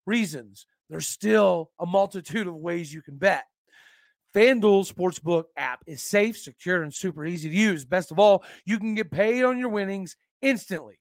reasons, 0.07 0.67
there's 0.91 1.07
still 1.07 1.71
a 1.79 1.87
multitude 1.87 2.47
of 2.47 2.57
ways 2.57 2.93
you 2.93 3.03
can 3.03 3.17
bet. 3.17 3.45
FanDuel 4.35 4.91
Sportsbook 4.91 5.45
app 5.57 5.83
is 5.87 6.03
safe, 6.03 6.37
secure, 6.37 6.83
and 6.83 6.95
super 6.95 7.25
easy 7.25 7.49
to 7.49 7.57
use. 7.57 7.85
Best 7.85 8.11
of 8.11 8.19
all, 8.19 8.45
you 8.65 8.79
can 8.79 8.95
get 8.95 9.11
paid 9.11 9.45
on 9.45 9.59
your 9.59 9.71
winnings 9.71 10.17
instantly. 10.43 10.99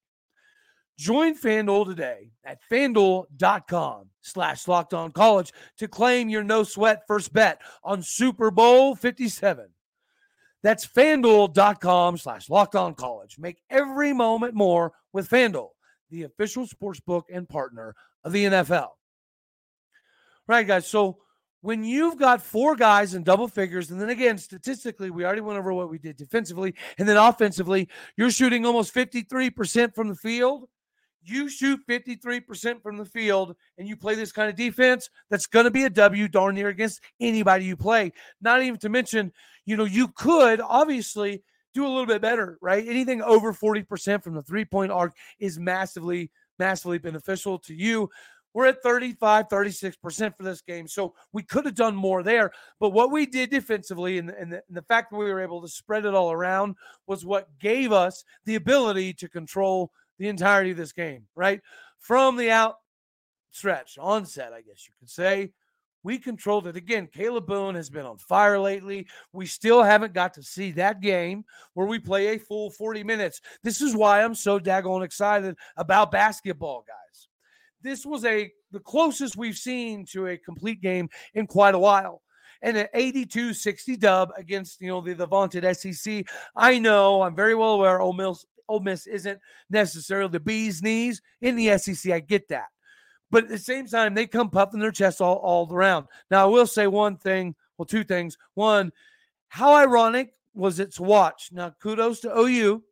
Join 0.97 1.37
FanDuel 1.37 1.85
today 1.85 2.31
at 2.43 2.57
fanduel.com 2.71 4.09
slash 4.21 4.67
locked 4.67 4.93
on 4.95 5.11
college 5.11 5.53
to 5.77 5.87
claim 5.87 6.27
your 6.29 6.43
no 6.43 6.63
sweat 6.63 7.03
first 7.07 7.31
bet 7.31 7.61
on 7.83 8.01
Super 8.01 8.49
Bowl 8.49 8.95
57. 8.95 9.67
That's 10.63 10.87
fanduel.com 10.87 12.17
slash 12.17 12.49
locked 12.49 12.75
on 12.75 12.95
college. 12.95 13.37
Make 13.37 13.61
every 13.69 14.11
moment 14.11 14.55
more 14.55 14.93
with 15.13 15.29
FanDuel, 15.29 15.69
the 16.09 16.23
official 16.23 16.65
sportsbook 16.65 17.23
and 17.31 17.47
partner 17.47 17.93
of 18.23 18.31
the 18.31 18.45
NFL. 18.45 18.81
All 18.81 18.95
right, 20.47 20.65
guys. 20.65 20.87
So 20.87 21.19
when 21.67 21.83
you've 21.83 22.17
got 22.17 22.41
four 22.41 22.77
guys 22.77 23.13
in 23.13 23.23
double 23.23 23.49
figures, 23.49 23.91
and 23.91 23.99
then 23.99 24.07
again, 24.07 24.37
statistically, 24.37 25.09
we 25.09 25.25
already 25.25 25.41
went 25.41 25.59
over 25.59 25.73
what 25.73 25.89
we 25.89 25.97
did 25.97 26.15
defensively, 26.15 26.73
and 26.97 27.05
then 27.05 27.17
offensively, 27.17 27.89
you're 28.15 28.31
shooting 28.31 28.65
almost 28.65 28.95
53% 28.95 29.93
from 29.93 30.07
the 30.07 30.15
field. 30.15 30.69
You 31.21 31.49
shoot 31.49 31.81
53% 31.85 32.81
from 32.81 32.95
the 32.95 33.03
field 33.03 33.53
and 33.77 33.85
you 33.85 33.97
play 33.97 34.15
this 34.15 34.31
kind 34.31 34.49
of 34.49 34.55
defense, 34.55 35.09
that's 35.29 35.45
going 35.45 35.65
to 35.65 35.69
be 35.69 35.83
a 35.83 35.89
W 35.89 36.29
darn 36.29 36.55
near 36.55 36.69
against 36.69 37.01
anybody 37.19 37.65
you 37.65 37.75
play. 37.75 38.13
Not 38.39 38.63
even 38.63 38.79
to 38.79 38.87
mention, 38.87 39.33
you 39.65 39.75
know, 39.75 39.83
you 39.83 40.07
could 40.07 40.61
obviously 40.61 41.43
do 41.73 41.85
a 41.85 41.89
little 41.89 42.05
bit 42.05 42.21
better, 42.21 42.57
right? 42.61 42.87
Anything 42.87 43.21
over 43.21 43.51
40% 43.51 44.23
from 44.23 44.35
the 44.35 44.41
three 44.41 44.63
point 44.63 44.93
arc 44.93 45.17
is 45.37 45.59
massively, 45.59 46.31
massively 46.59 46.97
beneficial 46.97 47.59
to 47.59 47.73
you 47.73 48.09
we're 48.53 48.65
at 48.65 48.81
35, 48.81 49.49
36% 49.49 50.35
for 50.35 50.43
this 50.43 50.61
game. 50.61 50.87
So 50.87 51.13
we 51.31 51.43
could 51.43 51.65
have 51.65 51.75
done 51.75 51.95
more 51.95 52.23
there. 52.23 52.51
But 52.79 52.89
what 52.89 53.11
we 53.11 53.25
did 53.25 53.49
defensively 53.49 54.17
and, 54.17 54.29
and, 54.29 54.51
the, 54.51 54.63
and 54.67 54.77
the 54.77 54.81
fact 54.83 55.11
that 55.11 55.17
we 55.17 55.25
were 55.25 55.41
able 55.41 55.61
to 55.61 55.67
spread 55.67 56.05
it 56.05 56.13
all 56.13 56.31
around 56.31 56.75
was 57.05 57.25
what 57.25 57.47
gave 57.59 57.91
us 57.91 58.23
the 58.45 58.55
ability 58.55 59.13
to 59.15 59.29
control 59.29 59.91
the 60.19 60.27
entirety 60.27 60.71
of 60.71 60.77
this 60.77 60.91
game, 60.91 61.27
right? 61.35 61.61
From 61.99 62.37
the 62.37 62.49
out 62.51 62.75
stretch, 63.51 63.97
onset, 63.99 64.53
I 64.53 64.61
guess 64.61 64.87
you 64.87 64.93
could 64.99 65.09
say, 65.09 65.51
we 66.03 66.17
controlled 66.17 66.67
it. 66.67 66.77
Again, 66.77 67.09
Caleb 67.13 67.47
Boone 67.47 67.75
has 67.75 67.89
been 67.89 68.05
on 68.05 68.17
fire 68.17 68.57
lately. 68.57 69.07
We 69.33 69.45
still 69.45 69.83
haven't 69.83 70.13
got 70.13 70.33
to 70.35 70.43
see 70.43 70.71
that 70.71 71.01
game 71.01 71.43
where 71.73 71.87
we 71.87 71.99
play 71.99 72.27
a 72.29 72.39
full 72.39 72.69
40 72.69 73.03
minutes. 73.03 73.41
This 73.63 73.81
is 73.81 73.95
why 73.95 74.23
I'm 74.23 74.35
so 74.35 74.57
daggone 74.57 75.03
excited 75.03 75.57
about 75.75 76.11
basketball, 76.11 76.85
guys 76.87 77.06
this 77.87 78.05
was 78.05 78.25
a 78.25 78.51
the 78.71 78.79
closest 78.79 79.37
we've 79.37 79.57
seen 79.57 80.05
to 80.07 80.27
a 80.27 80.37
complete 80.37 80.81
game 80.81 81.09
in 81.33 81.47
quite 81.47 81.75
a 81.75 81.79
while. 81.79 82.21
And 82.61 82.75
an 82.75 82.87
82-60 82.95 83.99
dub 83.99 84.31
against 84.35 84.81
you 84.81 84.87
know 84.87 85.01
the, 85.01 85.13
the 85.13 85.27
vaunted 85.27 85.77
SEC. 85.77 86.25
I 86.55 86.79
know 86.79 87.21
I'm 87.21 87.35
very 87.35 87.55
well 87.55 87.73
aware 87.73 88.01
Ole 88.01 88.13
Miss, 88.13 88.45
Ole 88.67 88.79
Miss 88.79 89.07
isn't 89.07 89.39
necessarily 89.69 90.31
the 90.31 90.39
bee's 90.39 90.81
knees 90.81 91.21
in 91.41 91.55
the 91.55 91.77
SEC. 91.77 92.11
I 92.11 92.19
get 92.19 92.47
that. 92.49 92.67
But 93.29 93.43
at 93.43 93.49
the 93.49 93.57
same 93.57 93.87
time, 93.87 94.13
they 94.13 94.25
come 94.25 94.49
puffing 94.49 94.79
their 94.79 94.91
chests 94.91 95.21
all, 95.21 95.35
all 95.37 95.71
around. 95.71 96.07
Now, 96.31 96.43
I 96.43 96.45
will 96.45 96.67
say 96.67 96.87
one 96.87 97.17
thing, 97.17 97.55
well, 97.77 97.85
two 97.85 98.03
things. 98.03 98.37
One, 98.53 98.91
how 99.49 99.75
ironic 99.75 100.33
was 100.53 100.79
it 100.79 100.93
to 100.95 101.03
watch? 101.03 101.49
Now, 101.51 101.73
kudos 101.81 102.21
to 102.21 102.37
OU. 102.37 102.83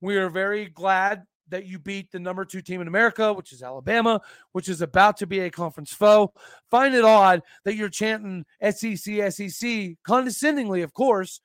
We 0.00 0.16
are 0.16 0.28
very 0.28 0.66
glad 0.66 1.24
that 1.48 1.66
you 1.66 1.78
beat 1.78 2.10
the 2.10 2.18
number 2.18 2.44
two 2.44 2.60
team 2.60 2.80
in 2.80 2.88
America, 2.88 3.32
which 3.32 3.52
is 3.52 3.62
Alabama, 3.62 4.20
which 4.52 4.68
is 4.68 4.80
about 4.80 5.16
to 5.18 5.26
be 5.26 5.40
a 5.40 5.50
conference 5.50 5.92
foe. 5.92 6.32
Find 6.70 6.94
it 6.94 7.04
odd 7.04 7.42
that 7.64 7.76
you're 7.76 7.88
chanting 7.88 8.44
SEC, 8.62 9.32
SEC, 9.32 9.96
condescendingly, 10.04 10.82
of 10.82 10.92
course, 10.92 11.40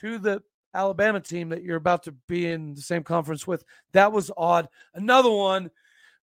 to 0.00 0.18
the 0.18 0.42
Alabama 0.74 1.20
team 1.20 1.50
that 1.50 1.62
you're 1.62 1.76
about 1.76 2.02
to 2.04 2.12
be 2.28 2.46
in 2.46 2.74
the 2.74 2.80
same 2.80 3.02
conference 3.02 3.46
with. 3.46 3.64
That 3.92 4.12
was 4.12 4.30
odd. 4.36 4.68
Another 4.94 5.30
one, 5.30 5.70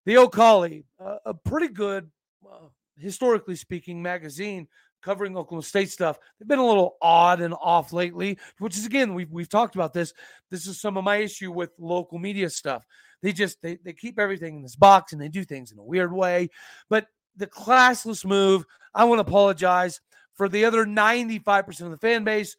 the 0.05 0.17
O'Colly, 0.17 0.85
uh, 0.99 1.17
a 1.25 1.33
pretty 1.33 1.67
good, 1.67 2.09
uh, 2.45 2.67
historically 2.97 3.55
speaking, 3.55 4.01
magazine 4.01 4.67
covering 5.01 5.37
Oklahoma 5.37 5.63
State 5.63 5.89
stuff. 5.89 6.19
They've 6.39 6.47
been 6.47 6.59
a 6.59 6.65
little 6.65 6.97
odd 7.01 7.41
and 7.41 7.53
off 7.53 7.93
lately, 7.93 8.37
which 8.59 8.77
is 8.77 8.85
again, 8.85 9.13
we've 9.13 9.31
we've 9.31 9.49
talked 9.49 9.75
about 9.75 9.93
this. 9.93 10.13
This 10.49 10.67
is 10.67 10.79
some 10.79 10.97
of 10.97 11.03
my 11.03 11.17
issue 11.17 11.51
with 11.51 11.71
local 11.77 12.19
media 12.19 12.49
stuff. 12.49 12.85
They 13.21 13.33
just 13.33 13.61
they, 13.61 13.77
they 13.83 13.93
keep 13.93 14.19
everything 14.19 14.55
in 14.55 14.61
this 14.61 14.75
box 14.75 15.13
and 15.13 15.21
they 15.21 15.29
do 15.29 15.43
things 15.43 15.71
in 15.71 15.79
a 15.79 15.83
weird 15.83 16.13
way. 16.13 16.49
But 16.89 17.07
the 17.35 17.47
classless 17.47 18.25
move, 18.25 18.65
I 18.93 19.05
want 19.05 19.19
to 19.19 19.27
apologize 19.27 20.01
for 20.33 20.47
the 20.49 20.65
other 20.65 20.85
95% 20.85 21.81
of 21.81 21.91
the 21.91 21.97
fan 21.97 22.23
base 22.23 22.55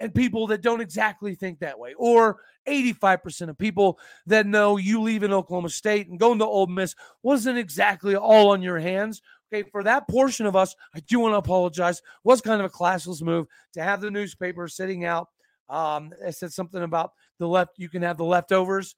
and 0.00 0.14
people 0.14 0.46
that 0.46 0.62
don't 0.62 0.80
exactly 0.80 1.34
think 1.34 1.58
that 1.58 1.78
way, 1.78 1.94
or 1.94 2.38
85% 2.68 3.48
of 3.48 3.58
people 3.58 3.98
that 4.26 4.46
know 4.46 4.76
you 4.76 5.00
leaving 5.00 5.32
Oklahoma 5.32 5.70
State 5.70 6.08
and 6.08 6.20
going 6.20 6.38
to 6.38 6.44
Ole 6.46 6.68
Miss 6.68 6.94
wasn't 7.22 7.58
exactly 7.58 8.14
all 8.14 8.50
on 8.50 8.62
your 8.62 8.78
hands. 8.78 9.20
Okay, 9.52 9.68
for 9.70 9.82
that 9.82 10.08
portion 10.08 10.46
of 10.46 10.56
us, 10.56 10.74
I 10.94 11.00
do 11.00 11.20
want 11.20 11.32
to 11.32 11.38
apologize. 11.38 12.02
Was 12.24 12.40
kind 12.40 12.60
of 12.60 12.66
a 12.66 12.74
classless 12.74 13.22
move 13.22 13.46
to 13.72 13.82
have 13.82 14.00
the 14.00 14.10
newspaper 14.10 14.68
sitting 14.68 15.04
out. 15.04 15.28
Um, 15.68 16.12
I 16.26 16.30
said 16.30 16.52
something 16.52 16.82
about 16.82 17.12
the 17.38 17.48
left. 17.48 17.72
You 17.78 17.88
can 17.88 18.02
have 18.02 18.18
the 18.18 18.24
leftovers. 18.24 18.94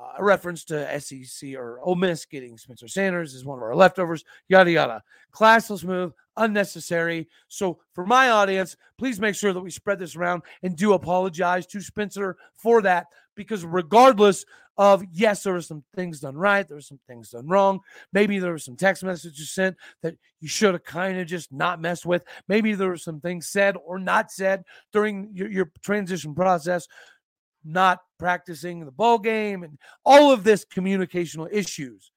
Uh, 0.00 0.12
a 0.18 0.24
reference 0.24 0.62
to 0.64 1.00
SEC 1.00 1.54
or 1.56 1.80
Ole 1.82 1.96
Miss 1.96 2.24
getting 2.24 2.56
Spencer 2.56 2.86
Sanders 2.86 3.34
is 3.34 3.44
one 3.44 3.58
of 3.58 3.64
our 3.64 3.74
leftovers. 3.74 4.24
Yada 4.48 4.70
yada. 4.70 5.02
Classless 5.32 5.82
move, 5.82 6.12
unnecessary. 6.38 7.28
So 7.48 7.78
for 7.92 8.06
my 8.06 8.30
audience, 8.30 8.76
please 8.96 9.20
make 9.20 9.34
sure 9.34 9.52
that 9.52 9.60
we 9.60 9.70
spread 9.70 9.98
this 9.98 10.16
around 10.16 10.42
and 10.62 10.76
do 10.76 10.94
apologize 10.94 11.66
to 11.66 11.80
Spencer 11.80 12.36
for 12.56 12.82
that 12.82 13.06
because 13.34 13.64
regardless 13.64 14.44
of 14.78 15.02
yes, 15.12 15.42
there 15.42 15.52
were 15.52 15.60
some 15.60 15.82
things 15.96 16.20
done 16.20 16.36
right, 16.36 16.66
there 16.66 16.76
were 16.76 16.80
some 16.80 17.00
things 17.08 17.30
done 17.30 17.48
wrong. 17.48 17.80
Maybe 18.12 18.38
there 18.38 18.52
were 18.52 18.58
some 18.58 18.76
text 18.76 19.02
messages 19.02 19.50
sent 19.50 19.76
that 20.02 20.14
you 20.40 20.48
should 20.48 20.72
have 20.74 20.84
kind 20.84 21.18
of 21.18 21.26
just 21.26 21.52
not 21.52 21.80
messed 21.80 22.06
with. 22.06 22.24
Maybe 22.46 22.74
there 22.74 22.88
were 22.88 22.96
some 22.96 23.20
things 23.20 23.48
said 23.48 23.76
or 23.84 23.98
not 23.98 24.30
said 24.30 24.64
during 24.92 25.30
your, 25.34 25.50
your 25.50 25.72
transition 25.82 26.32
process, 26.32 26.86
not 27.64 27.98
practicing 28.18 28.84
the 28.84 28.92
ball 28.92 29.18
game, 29.18 29.64
and 29.64 29.78
all 30.04 30.32
of 30.32 30.44
this 30.44 30.64
communicational 30.64 31.48
issues. 31.50 32.12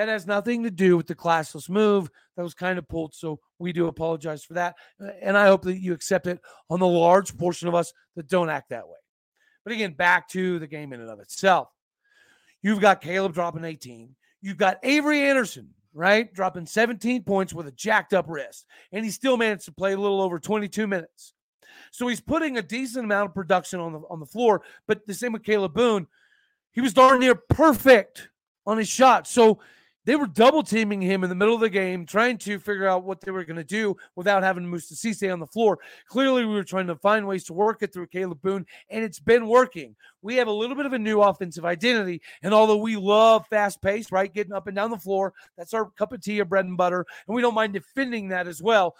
That 0.00 0.08
has 0.08 0.26
nothing 0.26 0.62
to 0.62 0.70
do 0.70 0.96
with 0.96 1.08
the 1.08 1.14
classless 1.14 1.68
move 1.68 2.10
that 2.34 2.42
was 2.42 2.54
kind 2.54 2.78
of 2.78 2.88
pulled. 2.88 3.14
So 3.14 3.38
we 3.58 3.70
do 3.70 3.86
apologize 3.86 4.42
for 4.42 4.54
that. 4.54 4.76
Uh, 4.98 5.10
and 5.20 5.36
I 5.36 5.44
hope 5.44 5.60
that 5.64 5.76
you 5.76 5.92
accept 5.92 6.26
it 6.26 6.40
on 6.70 6.80
the 6.80 6.86
large 6.86 7.36
portion 7.36 7.68
of 7.68 7.74
us 7.74 7.92
that 8.16 8.26
don't 8.26 8.48
act 8.48 8.70
that 8.70 8.88
way. 8.88 8.96
But 9.62 9.74
again, 9.74 9.92
back 9.92 10.26
to 10.30 10.58
the 10.58 10.66
game 10.66 10.94
in 10.94 11.02
and 11.02 11.10
of 11.10 11.20
itself. 11.20 11.68
You've 12.62 12.80
got 12.80 13.02
Caleb 13.02 13.34
dropping 13.34 13.66
18. 13.66 14.16
You've 14.40 14.56
got 14.56 14.78
Avery 14.84 15.20
Anderson, 15.20 15.68
right? 15.92 16.32
Dropping 16.32 16.64
17 16.64 17.22
points 17.24 17.52
with 17.52 17.66
a 17.66 17.72
jacked 17.72 18.14
up 18.14 18.24
wrist. 18.26 18.64
And 18.92 19.04
he 19.04 19.10
still 19.10 19.36
managed 19.36 19.66
to 19.66 19.72
play 19.72 19.92
a 19.92 19.98
little 19.98 20.22
over 20.22 20.38
22 20.38 20.86
minutes. 20.86 21.34
So 21.90 22.08
he's 22.08 22.22
putting 22.22 22.56
a 22.56 22.62
decent 22.62 23.04
amount 23.04 23.28
of 23.28 23.34
production 23.34 23.80
on 23.80 23.92
the 23.92 24.00
on 24.08 24.18
the 24.18 24.24
floor. 24.24 24.62
But 24.86 25.06
the 25.06 25.12
same 25.12 25.32
with 25.32 25.44
Caleb 25.44 25.74
Boone. 25.74 26.06
He 26.72 26.80
was 26.80 26.94
darn 26.94 27.20
near 27.20 27.34
perfect 27.34 28.30
on 28.64 28.78
his 28.78 28.88
shot. 28.88 29.26
So 29.26 29.58
they 30.06 30.16
were 30.16 30.26
double 30.26 30.62
teaming 30.62 31.00
him 31.02 31.22
in 31.22 31.28
the 31.28 31.36
middle 31.36 31.54
of 31.54 31.60
the 31.60 31.68
game, 31.68 32.06
trying 32.06 32.38
to 32.38 32.58
figure 32.58 32.88
out 32.88 33.04
what 33.04 33.20
they 33.20 33.30
were 33.30 33.44
going 33.44 33.56
to 33.56 33.64
do 33.64 33.96
without 34.16 34.42
having 34.42 34.70
Cisse 34.70 35.32
on 35.32 35.40
the 35.40 35.46
floor. 35.46 35.78
Clearly, 36.08 36.44
we 36.44 36.54
were 36.54 36.64
trying 36.64 36.86
to 36.86 36.96
find 36.96 37.26
ways 37.26 37.44
to 37.44 37.52
work 37.52 37.82
it 37.82 37.92
through 37.92 38.06
Caleb 38.06 38.40
Boone, 38.42 38.66
and 38.88 39.04
it's 39.04 39.20
been 39.20 39.46
working. 39.46 39.94
We 40.22 40.36
have 40.36 40.48
a 40.48 40.52
little 40.52 40.76
bit 40.76 40.86
of 40.86 40.94
a 40.94 40.98
new 40.98 41.20
offensive 41.20 41.64
identity, 41.64 42.22
and 42.42 42.54
although 42.54 42.76
we 42.76 42.96
love 42.96 43.46
fast 43.48 43.82
pace, 43.82 44.10
right, 44.10 44.32
getting 44.32 44.54
up 44.54 44.66
and 44.66 44.76
down 44.76 44.90
the 44.90 44.98
floor, 44.98 45.34
that's 45.56 45.74
our 45.74 45.90
cup 45.90 46.12
of 46.12 46.22
tea, 46.22 46.38
of 46.38 46.48
bread 46.48 46.64
and 46.64 46.76
butter, 46.76 47.04
and 47.26 47.34
we 47.34 47.42
don't 47.42 47.54
mind 47.54 47.74
defending 47.74 48.28
that 48.28 48.48
as 48.48 48.62
well. 48.62 48.96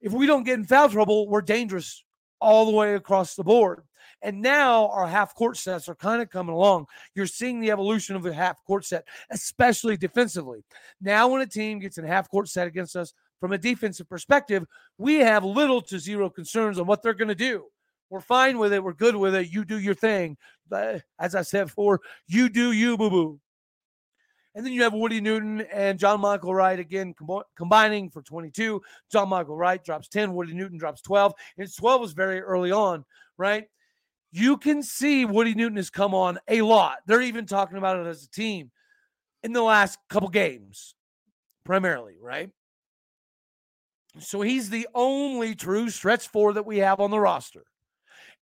If 0.00 0.12
we 0.12 0.26
don't 0.26 0.44
get 0.44 0.58
in 0.58 0.64
foul 0.64 0.88
trouble, 0.88 1.28
we're 1.28 1.42
dangerous 1.42 2.02
all 2.40 2.64
the 2.64 2.76
way 2.76 2.94
across 2.94 3.34
the 3.34 3.44
board. 3.44 3.82
And 4.22 4.42
now 4.42 4.88
our 4.88 5.06
half 5.06 5.34
court 5.34 5.56
sets 5.56 5.88
are 5.88 5.94
kind 5.94 6.20
of 6.20 6.30
coming 6.30 6.54
along. 6.54 6.86
You're 7.14 7.26
seeing 7.26 7.60
the 7.60 7.70
evolution 7.70 8.16
of 8.16 8.22
the 8.22 8.32
half 8.32 8.62
court 8.64 8.84
set, 8.84 9.06
especially 9.30 9.96
defensively. 9.96 10.62
Now, 11.00 11.28
when 11.28 11.40
a 11.40 11.46
team 11.46 11.78
gets 11.78 11.98
in 11.98 12.04
half 12.04 12.28
court 12.28 12.48
set 12.48 12.66
against 12.66 12.96
us 12.96 13.14
from 13.40 13.52
a 13.52 13.58
defensive 13.58 14.08
perspective, 14.08 14.66
we 14.98 15.14
have 15.16 15.44
little 15.44 15.80
to 15.82 15.98
zero 15.98 16.28
concerns 16.28 16.78
on 16.78 16.86
what 16.86 17.02
they're 17.02 17.14
going 17.14 17.28
to 17.28 17.34
do. 17.34 17.64
We're 18.10 18.20
fine 18.20 18.58
with 18.58 18.72
it. 18.72 18.82
We're 18.82 18.92
good 18.92 19.16
with 19.16 19.34
it. 19.34 19.50
You 19.50 19.64
do 19.64 19.78
your 19.78 19.94
thing. 19.94 20.36
But 20.68 21.02
as 21.18 21.34
I 21.34 21.42
said 21.42 21.68
before, 21.68 22.00
you 22.26 22.48
do 22.48 22.72
you, 22.72 22.96
boo 22.96 23.10
boo. 23.10 23.40
And 24.54 24.66
then 24.66 24.72
you 24.72 24.82
have 24.82 24.92
Woody 24.92 25.20
Newton 25.20 25.60
and 25.72 25.98
John 25.98 26.20
Michael 26.20 26.52
Wright 26.52 26.78
again 26.78 27.14
com- 27.14 27.44
combining 27.56 28.10
for 28.10 28.20
22. 28.20 28.82
John 29.10 29.28
Michael 29.28 29.56
Wright 29.56 29.82
drops 29.82 30.08
10, 30.08 30.34
Woody 30.34 30.54
Newton 30.54 30.76
drops 30.76 31.02
12. 31.02 31.32
And 31.56 31.74
12 31.74 32.00
was 32.00 32.12
very 32.12 32.40
early 32.40 32.72
on, 32.72 33.04
right? 33.38 33.66
You 34.32 34.56
can 34.56 34.82
see 34.82 35.24
Woody 35.24 35.54
Newton 35.54 35.76
has 35.76 35.90
come 35.90 36.14
on 36.14 36.38
a 36.48 36.62
lot. 36.62 36.98
They're 37.06 37.22
even 37.22 37.46
talking 37.46 37.78
about 37.78 37.98
it 37.98 38.08
as 38.08 38.24
a 38.24 38.30
team 38.30 38.70
in 39.42 39.52
the 39.52 39.62
last 39.62 39.98
couple 40.08 40.28
games, 40.28 40.94
primarily, 41.64 42.16
right? 42.20 42.50
So 44.18 44.40
he's 44.40 44.70
the 44.70 44.88
only 44.94 45.54
true 45.54 45.88
stretch 45.90 46.28
four 46.28 46.52
that 46.54 46.66
we 46.66 46.78
have 46.78 47.00
on 47.00 47.10
the 47.10 47.20
roster. 47.20 47.64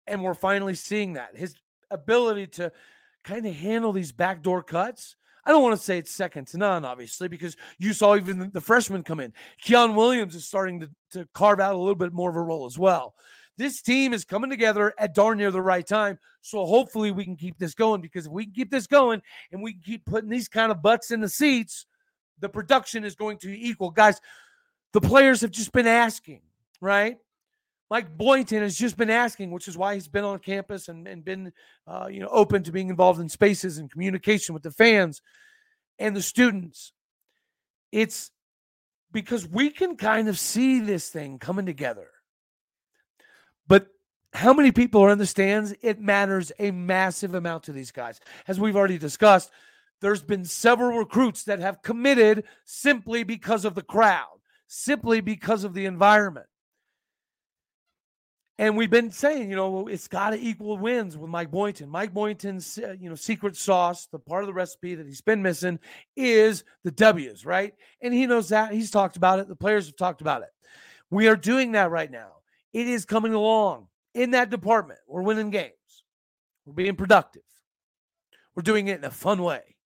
And 0.06 0.22
we're 0.22 0.34
finally 0.34 0.74
seeing 0.74 1.14
that. 1.14 1.36
His 1.36 1.54
ability 1.90 2.46
to 2.48 2.72
kind 3.24 3.46
of 3.46 3.54
handle 3.54 3.92
these 3.92 4.12
backdoor 4.12 4.62
cuts. 4.62 5.16
I 5.44 5.50
don't 5.50 5.62
want 5.62 5.76
to 5.76 5.82
say 5.82 5.98
it's 5.98 6.10
second 6.10 6.48
to 6.48 6.58
none, 6.58 6.84
obviously, 6.84 7.28
because 7.28 7.56
you 7.78 7.92
saw 7.92 8.16
even 8.16 8.50
the 8.52 8.60
freshmen 8.60 9.02
come 9.04 9.20
in. 9.20 9.32
Keon 9.60 9.94
Williams 9.94 10.34
is 10.34 10.44
starting 10.44 10.80
to, 10.80 10.90
to 11.12 11.28
carve 11.34 11.60
out 11.60 11.74
a 11.74 11.78
little 11.78 11.94
bit 11.94 12.12
more 12.12 12.30
of 12.30 12.36
a 12.36 12.40
role 12.40 12.66
as 12.66 12.78
well 12.78 13.14
this 13.58 13.80
team 13.80 14.12
is 14.12 14.25
coming 14.25 14.50
together 14.50 14.92
at 14.98 15.14
darn 15.14 15.38
near 15.38 15.50
the 15.50 15.62
right 15.62 15.86
time. 15.86 16.18
So 16.42 16.64
hopefully 16.66 17.10
we 17.10 17.25
can 17.25 17.36
keep 17.36 17.58
this 17.58 17.75
going 17.75 18.00
because 18.00 18.26
if 18.26 18.32
we 18.32 18.44
can 18.44 18.54
keep 18.54 18.70
this 18.70 18.86
going 18.86 19.22
and 19.50 19.62
we 19.62 19.72
can 19.72 19.82
keep 19.82 20.04
putting 20.04 20.30
these 20.30 20.48
kind 20.48 20.70
of 20.70 20.82
butts 20.82 21.10
in 21.10 21.20
the 21.20 21.28
seats, 21.28 21.86
the 22.40 22.48
production 22.48 23.04
is 23.04 23.14
going 23.14 23.38
to 23.38 23.58
equal. 23.58 23.90
Guys, 23.90 24.20
the 24.92 25.00
players 25.00 25.40
have 25.40 25.50
just 25.50 25.72
been 25.72 25.86
asking, 25.86 26.42
right? 26.80 27.16
Mike 27.90 28.16
Boynton 28.16 28.62
has 28.62 28.76
just 28.76 28.96
been 28.96 29.10
asking, 29.10 29.52
which 29.52 29.68
is 29.68 29.76
why 29.76 29.94
he's 29.94 30.08
been 30.08 30.25
on 30.25 30.38
campus 30.40 30.88
and, 30.88 31.06
and 31.06 31.25
been, 31.25 31.52
uh, 31.86 32.08
you 32.10 32.20
know, 32.20 32.28
open 32.28 32.62
to 32.64 32.72
being 32.72 32.88
involved 32.90 33.20
in 33.20 33.28
spaces 33.28 33.78
and 33.78 33.90
communication 33.90 34.54
with 34.54 34.64
the 34.64 34.72
fans 34.72 35.22
and 35.98 36.14
the 36.14 36.22
students. 36.22 36.92
It's 37.92 38.32
because 39.12 39.46
we 39.46 39.70
can 39.70 39.96
kind 39.96 40.28
of 40.28 40.38
see 40.38 40.80
this 40.80 41.08
thing 41.08 41.38
coming 41.38 41.64
together 41.64 42.08
how 44.36 44.52
many 44.52 44.70
people 44.70 45.02
are 45.02 45.10
in 45.10 45.18
the 45.18 45.26
stands? 45.26 45.74
It 45.80 45.98
matters 45.98 46.52
a 46.58 46.70
massive 46.70 47.34
amount 47.34 47.64
to 47.64 47.72
these 47.72 47.90
guys. 47.90 48.20
As 48.46 48.60
we've 48.60 48.76
already 48.76 48.98
discussed, 48.98 49.50
there's 50.00 50.22
been 50.22 50.44
several 50.44 50.98
recruits 50.98 51.44
that 51.44 51.60
have 51.60 51.82
committed 51.82 52.44
simply 52.64 53.24
because 53.24 53.64
of 53.64 53.74
the 53.74 53.82
crowd, 53.82 54.38
simply 54.66 55.22
because 55.22 55.64
of 55.64 55.72
the 55.72 55.86
environment. 55.86 56.46
And 58.58 58.76
we've 58.76 58.90
been 58.90 59.10
saying, 59.10 59.50
you 59.50 59.56
know, 59.56 59.86
it's 59.86 60.08
got 60.08 60.30
to 60.30 60.38
equal 60.38 60.78
wins 60.78 61.16
with 61.16 61.30
Mike 61.30 61.50
Boynton. 61.50 61.88
Mike 61.88 62.12
Boynton's, 62.12 62.78
uh, 62.78 62.94
you 62.98 63.08
know, 63.08 63.14
secret 63.14 63.56
sauce, 63.56 64.06
the 64.06 64.18
part 64.18 64.42
of 64.42 64.46
the 64.46 64.54
recipe 64.54 64.94
that 64.94 65.06
he's 65.06 65.20
been 65.20 65.42
missing 65.42 65.78
is 66.14 66.64
the 66.84 66.90
W's, 66.90 67.44
right? 67.44 67.74
And 68.00 68.14
he 68.14 68.26
knows 68.26 68.50
that. 68.50 68.72
He's 68.72 68.90
talked 68.90 69.16
about 69.16 69.38
it. 69.40 69.48
The 69.48 69.56
players 69.56 69.86
have 69.86 69.96
talked 69.96 70.20
about 70.20 70.42
it. 70.42 70.48
We 71.10 71.28
are 71.28 71.36
doing 71.36 71.72
that 71.72 71.90
right 71.90 72.10
now. 72.10 72.32
It 72.72 72.86
is 72.86 73.04
coming 73.04 73.34
along 73.34 73.88
in 74.16 74.32
that 74.32 74.50
department. 74.50 74.99
We're 75.06 75.23
winning 75.23 75.50
games. 75.50 75.73
We're 76.64 76.73
being 76.73 76.96
productive. 76.96 77.42
We're 78.54 78.62
doing 78.62 78.88
it 78.88 78.99
in 78.99 79.04
a 79.04 79.11
fun 79.11 79.42
way. 79.42 79.76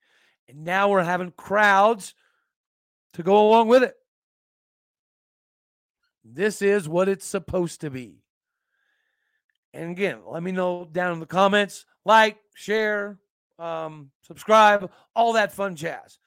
And 0.49 0.65
now 0.65 0.89
we're 0.89 1.03
having 1.03 1.33
crowds 1.33 2.15
to 3.15 3.23
go 3.23 3.49
along 3.49 3.69
with 3.69 3.83
it. 3.83 3.97
This 6.25 6.63
is 6.63 6.89
what 6.89 7.09
it's 7.09 7.27
supposed 7.27 7.81
to 7.81 7.91
be. 7.91 8.23
And 9.75 9.91
again, 9.91 10.21
let 10.27 10.43
me 10.43 10.53
know 10.53 10.89
down 10.91 11.13
in 11.13 11.21
the 11.21 11.27
comments. 11.27 11.85
Like, 12.05 12.39
share, 12.55 13.19
um, 13.59 14.11
subscribe, 14.23 14.91
all 15.15 15.33
that 15.33 15.53
fun 15.53 15.75
jazz. 15.75 16.19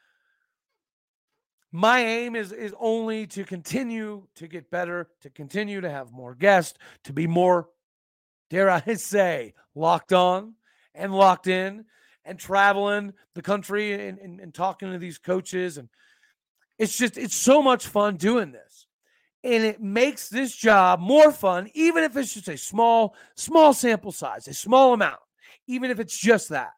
My 1.72 2.01
aim 2.01 2.36
is 2.36 2.51
is 2.51 2.74
only 2.79 3.25
to 3.27 3.43
continue 3.43 4.27
to 4.36 4.48
get 4.48 4.69
better, 4.69 5.10
to 5.22 5.29
continue 5.29 5.81
to 5.81 5.89
have 5.89 6.12
more 6.12 6.36
guests, 6.36 6.77
to 7.05 7.13
be 7.13 7.25
more, 7.25 7.69
dare 8.53 8.69
I 8.69 8.93
say, 8.95 9.53
locked 9.75 10.13
on 10.13 10.53
and 10.93 11.13
locked 11.13 11.48
in 11.48 11.86
and 12.24 12.39
traveling 12.39 13.13
the 13.33 13.41
country 13.41 14.07
and, 14.07 14.19
and, 14.19 14.39
and 14.39 14.53
talking 14.53 14.91
to 14.91 15.00
these 15.00 15.17
coaches. 15.17 15.77
And 15.77 15.89
it's 16.77 16.98
just, 16.98 17.17
it's 17.17 17.36
so 17.36 17.62
much 17.62 17.88
fun 17.88 18.15
doing 18.15 18.51
this 18.51 18.86
and 19.43 19.63
it 19.63 19.81
makes 19.81 20.29
this 20.29 20.55
job 20.55 21.00
more 21.00 21.31
fun, 21.31 21.69
even 21.74 22.03
if 22.03 22.15
it's 22.15 22.33
just 22.33 22.48
a 22.48 22.57
small, 22.57 23.15
small 23.36 23.74
sample 23.74 24.12
size, 24.12 24.48
a 24.48 24.53
small 24.53 24.93
amount, 24.93 25.19
even 25.67 25.91
if 25.91 26.00
it's 26.00 26.17
just 26.17 26.50
that. 26.50 26.72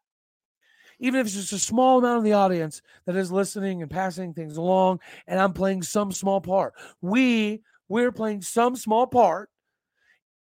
Even 0.98 1.20
if 1.20 1.26
it's 1.26 1.36
just 1.36 1.52
a 1.52 1.58
small 1.58 1.98
amount 1.98 2.18
of 2.18 2.24
the 2.24 2.32
audience 2.32 2.80
that 3.04 3.16
is 3.16 3.30
listening 3.30 3.82
and 3.82 3.90
passing 3.90 4.32
things 4.32 4.56
along, 4.56 5.00
and 5.26 5.38
I'm 5.38 5.52
playing 5.52 5.82
some 5.82 6.10
small 6.10 6.40
part. 6.40 6.72
We 7.02 7.62
we're 7.88 8.10
playing 8.10 8.40
some 8.40 8.74
small 8.74 9.06
part 9.06 9.50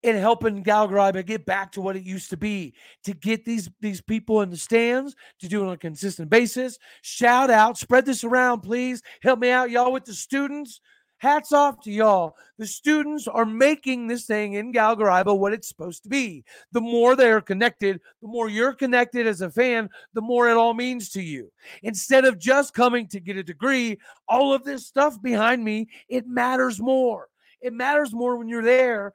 in 0.02 0.16
helping 0.16 0.62
Gallagher 0.62 1.22
get 1.22 1.44
back 1.44 1.72
to 1.72 1.80
what 1.80 1.96
it 1.96 2.04
used 2.04 2.30
to 2.30 2.36
be, 2.36 2.74
to 3.04 3.14
get 3.14 3.44
these 3.44 3.68
these 3.80 4.00
people 4.00 4.42
in 4.42 4.50
the 4.50 4.56
stands, 4.56 5.14
to 5.40 5.48
do 5.48 5.62
it 5.62 5.66
on 5.66 5.72
a 5.72 5.78
consistent 5.78 6.30
basis. 6.30 6.78
Shout 7.02 7.50
out, 7.50 7.78
spread 7.78 8.06
this 8.06 8.24
around, 8.24 8.60
please. 8.60 9.02
Help 9.22 9.40
me 9.40 9.50
out, 9.50 9.70
y'all, 9.70 9.92
with 9.92 10.04
the 10.04 10.14
students 10.14 10.80
hats 11.18 11.52
off 11.52 11.80
to 11.82 11.90
y'all. 11.90 12.34
The 12.58 12.66
students 12.66 13.28
are 13.28 13.44
making 13.44 14.06
this 14.06 14.24
thing 14.24 14.54
in 14.54 14.72
Gallagher 14.72 15.08
what 15.34 15.52
it's 15.52 15.68
supposed 15.68 16.02
to 16.04 16.08
be. 16.08 16.44
The 16.72 16.80
more 16.80 17.14
they're 17.14 17.40
connected, 17.40 18.00
the 18.22 18.28
more 18.28 18.48
you're 18.48 18.72
connected 18.72 19.26
as 19.26 19.40
a 19.40 19.50
fan, 19.50 19.90
the 20.14 20.20
more 20.20 20.48
it 20.48 20.56
all 20.56 20.74
means 20.74 21.10
to 21.10 21.20
you. 21.20 21.52
Instead 21.82 22.24
of 22.24 22.38
just 22.38 22.74
coming 22.74 23.06
to 23.08 23.20
get 23.20 23.36
a 23.36 23.42
degree, 23.42 23.98
all 24.28 24.54
of 24.54 24.64
this 24.64 24.86
stuff 24.86 25.20
behind 25.20 25.62
me, 25.62 25.88
it 26.08 26.26
matters 26.26 26.80
more. 26.80 27.28
It 27.60 27.72
matters 27.72 28.12
more 28.12 28.36
when 28.36 28.48
you're 28.48 28.62
there 28.62 29.12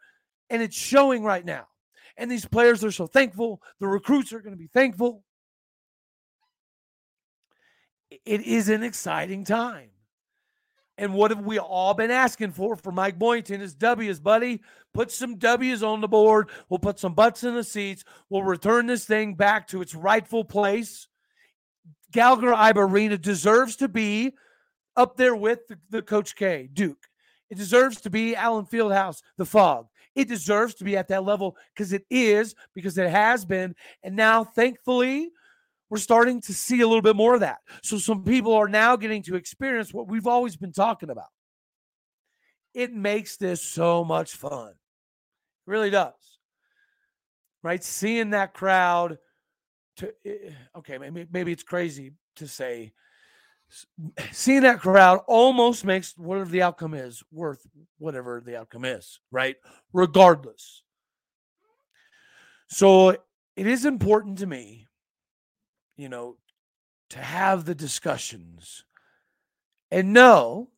and 0.50 0.62
it's 0.62 0.76
showing 0.76 1.24
right 1.24 1.46
now. 1.46 1.68
And 2.18 2.30
these 2.30 2.46
players 2.46 2.84
are 2.84 2.92
so 2.92 3.08
thankful. 3.08 3.62
The 3.80 3.88
recruits 3.88 4.34
are 4.34 4.40
going 4.40 4.54
to 4.54 4.60
be 4.60 4.68
thankful. 4.68 5.24
It 8.26 8.42
is 8.42 8.70
an 8.70 8.84
exciting 8.84 9.44
time. 9.44 9.90
And 10.98 11.16
what 11.16 11.32
have 11.32 11.44
we 11.44 11.58
all 11.58 11.96
been 11.96 12.12
asking 12.12 12.52
for 12.52 12.76
for 12.76 12.92
Mike 12.92 13.18
Boynton 13.18 13.62
is 13.62 13.74
W's, 13.74 14.20
buddy. 14.20 14.62
Put 14.94 15.12
some 15.12 15.38
W's 15.38 15.82
on 15.82 16.02
the 16.02 16.08
board. 16.08 16.50
We'll 16.70 16.78
put 16.78 17.00
some 17.00 17.16
butts 17.16 17.44
in 17.44 17.56
the 17.56 17.64
seats. 17.64 18.04
We'll 18.30 18.44
return 18.44 18.86
this 18.86 19.06
thing 19.06 19.34
back 19.34 19.68
to 19.70 19.82
its 19.82 19.96
rightful 19.96 20.46
place. 20.46 21.08
Gallagher 22.12 22.54
Iba 22.54 22.88
Arena 22.88 23.18
deserves 23.18 23.76
to 23.78 23.88
be 23.88 24.34
up 24.96 25.18
there 25.18 25.36
with 25.36 25.68
the, 25.68 25.80
the 25.90 26.02
Coach 26.04 26.36
K, 26.36 26.70
Duke. 26.72 27.08
It 27.50 27.58
deserves 27.58 28.02
to 28.02 28.12
be 28.12 28.36
Allen 28.36 28.66
Fieldhouse, 28.66 29.24
the 29.38 29.46
Phog. 29.46 29.88
It 30.16 30.28
deserves 30.28 30.76
to 30.76 30.84
be 30.84 30.96
at 30.96 31.08
that 31.08 31.24
level 31.24 31.58
because 31.74 31.94
it 31.94 32.06
is, 32.10 32.56
because 32.76 32.98
it 32.98 33.10
has 33.10 33.46
been. 33.46 33.76
And 34.04 34.16
now, 34.16 34.44
thankfully, 34.44 35.30
we're 35.90 35.98
starting 35.98 36.42
to 36.42 36.54
see 36.54 36.82
a 36.82 36.88
little 36.88 37.02
bit 37.02 37.16
more 37.16 37.34
of 37.34 37.42
that. 37.42 37.60
So 37.84 37.98
some 37.98 38.24
people 38.24 38.54
are 38.54 38.68
now 38.68 38.96
getting 38.96 39.22
to 39.24 39.36
experience 39.36 39.94
what 39.94 40.08
we've 40.08 40.28
always 40.28 40.56
been 40.56 40.74
talking 40.74 41.10
about. 41.10 41.30
It 42.74 42.94
makes 42.94 43.38
this 43.38 43.62
so 43.62 44.04
much 44.04 44.34
fun. 44.34 44.70
It 44.70 44.76
really 45.68 45.90
does. 45.90 46.14
Right? 47.62 47.84
Seeing 47.84 48.32
that 48.32 48.54
crowd 48.54 49.18
to 49.98 50.14
eh, 50.26 50.52
okay, 50.78 50.98
maybe 50.98 51.28
maybe 51.32 51.52
it's 51.52 51.64
crazy 51.64 52.14
to 52.38 52.48
say 52.48 52.94
seeing 54.32 54.62
that 54.62 54.80
crowd 54.80 55.22
almost 55.28 55.86
makes 55.86 56.18
whatever 56.18 56.50
the 56.50 56.62
outcome 56.62 56.94
is 56.94 57.24
worth 57.32 57.66
whatever 57.98 58.42
the 58.46 58.58
outcome 58.58 58.86
is, 58.86 59.20
right? 59.32 59.56
Regardless. 59.94 60.84
So 62.70 63.10
it 63.10 63.68
is 63.68 63.86
important 63.86 64.40
to 64.40 64.48
me 64.48 64.88
you 65.96 66.10
know, 66.10 66.38
to 67.12 67.20
have 67.20 67.66
the 67.66 67.76
discussions 67.76 68.84
and 69.92 70.14
know 70.14 70.70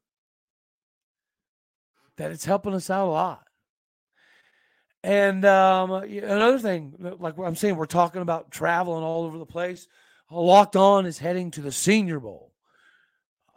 that 2.18 2.32
it's 2.32 2.46
helping 2.46 2.74
us 2.74 2.90
out 2.90 3.08
a 3.08 3.12
lot. 3.12 3.44
And 5.04 5.46
um, 5.46 5.92
another 5.92 6.60
thing, 6.60 6.96
like 7.20 7.38
I'm 7.38 7.56
saying, 7.56 7.76
we're 7.76 7.86
talking 7.86 8.22
about 8.24 8.52
traveling 8.52 9.04
all 9.04 9.26
over 9.26 9.38
the 9.38 9.46
place. 9.46 9.88
Locked 10.32 10.76
On 10.76 11.06
is 11.06 11.20
heading 11.20 11.52
to 11.52 11.62
the 11.62 11.72
Senior 11.72 12.20
Bowl. 12.20 12.52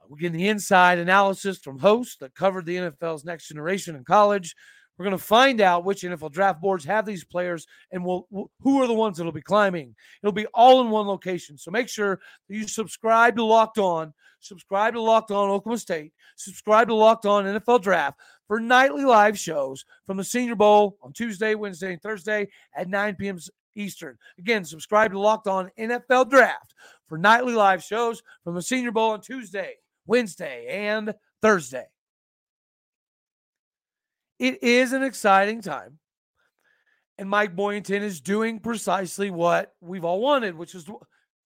We're 0.09 0.17
getting 0.17 0.39
the 0.39 0.49
inside 0.49 0.99
analysis 0.99 1.59
from 1.59 1.79
hosts 1.79 2.17
that 2.21 2.35
covered 2.35 2.67
the 2.67 2.77
NFL's 2.77 3.25
next 3.25 3.49
generation 3.49 3.95
in 3.95 4.05
college. 4.05 4.55
We're 4.97 5.05
going 5.05 5.17
to 5.17 5.23
find 5.23 5.61
out 5.61 5.85
which 5.85 6.03
NFL 6.03 6.33
draft 6.33 6.61
boards 6.61 6.85
have 6.85 7.07
these 7.07 7.25
players 7.25 7.67
and 7.93 8.05
will 8.05 8.27
who 8.61 8.83
are 8.83 8.87
the 8.89 8.95
ones 8.95 9.17
that'll 9.17 9.31
be 9.31 9.41
climbing. 9.41 9.95
It'll 10.23 10.33
be 10.33 10.47
all 10.47 10.81
in 10.81 10.91
one 10.91 11.07
location. 11.07 11.57
So 11.57 11.71
make 11.71 11.89
sure 11.89 12.19
that 12.49 12.55
you 12.55 12.67
subscribe 12.67 13.37
to 13.37 13.45
Locked 13.45 13.79
On, 13.79 14.13
subscribe 14.41 14.95
to 14.95 15.01
Locked 15.01 15.31
On 15.31 15.51
Oklahoma 15.51 15.79
State, 15.79 16.13
subscribe 16.37 16.89
to 16.89 16.95
Locked 16.95 17.27
On 17.27 17.45
NFL 17.45 17.83
Draft 17.83 18.19
for 18.49 18.59
nightly 18.59 19.05
live 19.05 19.39
shows 19.39 19.85
from 20.05 20.17
the 20.17 20.25
Senior 20.25 20.57
Bowl 20.57 20.97
on 21.03 21.13
Tuesday, 21.13 21.55
Wednesday, 21.55 21.93
and 21.93 22.03
Thursday 22.03 22.49
at 22.75 22.89
9 22.89 23.15
p.m. 23.17 23.39
Eastern. 23.77 24.19
Again, 24.39 24.65
subscribe 24.65 25.13
to 25.13 25.21
Locked 25.21 25.47
On 25.47 25.71
NFL 25.79 26.29
Draft 26.29 26.75
for 27.07 27.19
nightly 27.19 27.55
live 27.55 27.85
shows 27.85 28.23
from 28.43 28.57
the 28.57 28.63
Senior 28.63 28.91
Bowl 28.91 29.13
on 29.13 29.21
Tuesday, 29.21 29.75
Wednesday, 30.09 30.67
and 30.89 31.15
Thursday. 31.43 31.87
It 34.39 34.63
is 34.63 34.93
an 34.93 35.03
exciting 35.03 35.61
time. 35.63 35.99
And 37.19 37.29
Mike 37.29 37.55
Boynton 37.55 38.03
is 38.03 38.21
doing 38.21 38.61
precisely 38.61 39.31
what 39.31 39.75
we've 39.81 40.05
all 40.05 40.21
wanted, 40.21 40.57
which 40.57 40.75
is, 40.75 40.89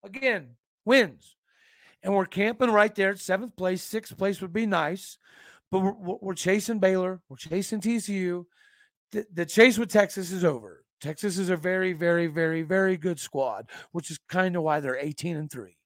again, 0.04 0.50
wins. 0.84 1.36
And 2.02 2.14
we're 2.14 2.26
camping 2.26 2.70
right 2.70 2.94
there 2.94 3.10
at 3.10 3.18
seventh 3.18 3.56
place. 3.56 3.82
Sixth 3.82 4.16
place 4.16 4.40
would 4.42 4.52
be 4.52 4.66
nice, 4.66 5.18
but 5.70 5.80
we're, 5.80 6.16
we're 6.20 6.34
chasing 6.34 6.78
Baylor. 6.78 7.20
We're 7.28 7.36
chasing 7.36 7.80
TCU. 7.80 8.44
The, 9.12 9.26
the 9.32 9.46
chase 9.46 9.78
with 9.78 9.90
Texas 9.90 10.30
is 10.30 10.44
over. 10.44 10.84
Texas 11.00 11.38
is 11.38 11.48
a 11.48 11.56
very, 11.56 11.94
very, 11.94 12.26
very, 12.28 12.62
very 12.62 12.96
good 12.96 13.18
squad, 13.18 13.70
which 13.92 14.10
is 14.10 14.18
kind 14.28 14.56
of 14.56 14.62
why 14.62 14.80
they're 14.80 14.98
18 14.98 15.36
and 15.36 15.50
3. 15.50 15.76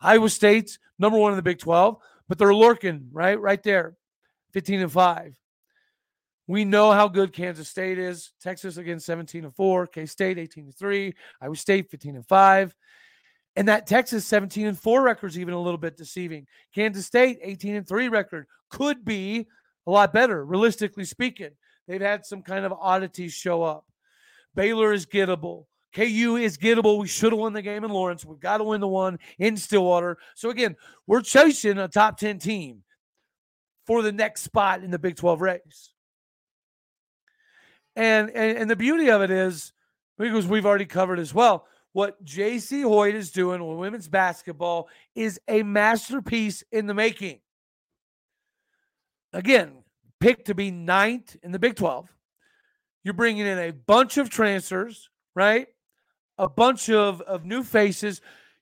Iowa 0.00 0.28
State's 0.28 0.78
number 0.98 1.18
one 1.18 1.32
in 1.32 1.36
the 1.36 1.42
Big 1.42 1.58
12, 1.58 1.98
but 2.28 2.38
they're 2.38 2.54
lurking 2.54 3.08
right, 3.12 3.40
right 3.40 3.62
there, 3.62 3.96
15 4.52 4.80
and 4.80 4.92
5. 4.92 5.36
We 6.48 6.64
know 6.64 6.92
how 6.92 7.08
good 7.08 7.32
Kansas 7.32 7.68
State 7.68 7.98
is. 7.98 8.32
Texas 8.40 8.76
again 8.76 9.00
17 9.00 9.44
and 9.44 9.54
4, 9.54 9.86
K 9.88 10.06
State 10.06 10.38
18 10.38 10.64
and 10.64 10.74
3, 10.76 11.14
Iowa 11.40 11.56
State 11.56 11.90
15 11.90 12.16
and 12.16 12.26
5. 12.26 12.74
And 13.56 13.68
that 13.68 13.86
Texas 13.86 14.26
17 14.26 14.66
and 14.66 14.78
4 14.78 15.02
record 15.02 15.28
is 15.28 15.38
even 15.38 15.54
a 15.54 15.60
little 15.60 15.78
bit 15.78 15.96
deceiving. 15.96 16.46
Kansas 16.74 17.06
State 17.06 17.38
18 17.42 17.76
and 17.76 17.88
3 17.88 18.08
record 18.08 18.46
could 18.70 19.04
be 19.04 19.46
a 19.86 19.90
lot 19.90 20.12
better, 20.12 20.44
realistically 20.44 21.04
speaking. 21.04 21.50
They've 21.88 22.00
had 22.00 22.26
some 22.26 22.42
kind 22.42 22.64
of 22.64 22.72
oddities 22.72 23.32
show 23.32 23.62
up. 23.62 23.84
Baylor 24.54 24.92
is 24.92 25.06
gettable. 25.06 25.66
KU 25.96 26.36
is 26.36 26.58
gettable. 26.58 26.98
We 26.98 27.08
should 27.08 27.32
have 27.32 27.38
won 27.38 27.54
the 27.54 27.62
game 27.62 27.82
in 27.82 27.90
Lawrence. 27.90 28.22
We've 28.22 28.38
got 28.38 28.58
to 28.58 28.64
win 28.64 28.82
the 28.82 28.86
one 28.86 29.18
in 29.38 29.56
Stillwater. 29.56 30.18
So 30.34 30.50
again, 30.50 30.76
we're 31.06 31.22
chasing 31.22 31.78
a 31.78 31.88
top 31.88 32.18
10 32.18 32.38
team 32.38 32.82
for 33.86 34.02
the 34.02 34.12
next 34.12 34.42
spot 34.42 34.84
in 34.84 34.90
the 34.90 34.98
Big 34.98 35.16
12 35.16 35.40
race. 35.40 35.92
And, 37.94 38.28
and 38.28 38.58
and 38.58 38.70
the 38.70 38.76
beauty 38.76 39.10
of 39.10 39.22
it 39.22 39.30
is, 39.30 39.72
because 40.18 40.46
we've 40.46 40.66
already 40.66 40.84
covered 40.84 41.18
as 41.18 41.32
well, 41.32 41.66
what 41.94 42.22
Jacie 42.22 42.82
Hoyt 42.82 43.14
is 43.14 43.30
doing 43.30 43.66
with 43.66 43.78
women's 43.78 44.06
basketball 44.06 44.90
is 45.14 45.40
a 45.48 45.62
masterpiece 45.62 46.62
in 46.72 46.86
the 46.86 46.92
making. 46.92 47.40
Again, 49.32 49.72
picked 50.20 50.48
to 50.48 50.54
be 50.54 50.70
ninth 50.70 51.38
in 51.42 51.52
the 51.52 51.58
Big 51.58 51.74
12. 51.76 52.06
You're 53.02 53.14
bringing 53.14 53.46
in 53.46 53.58
a 53.58 53.70
bunch 53.70 54.18
of 54.18 54.28
transfers, 54.28 55.08
right? 55.34 55.68
A 56.38 56.48
bunch 56.48 56.90
of, 56.90 57.20
of 57.22 57.44
new 57.44 57.62
faces. 57.62 58.20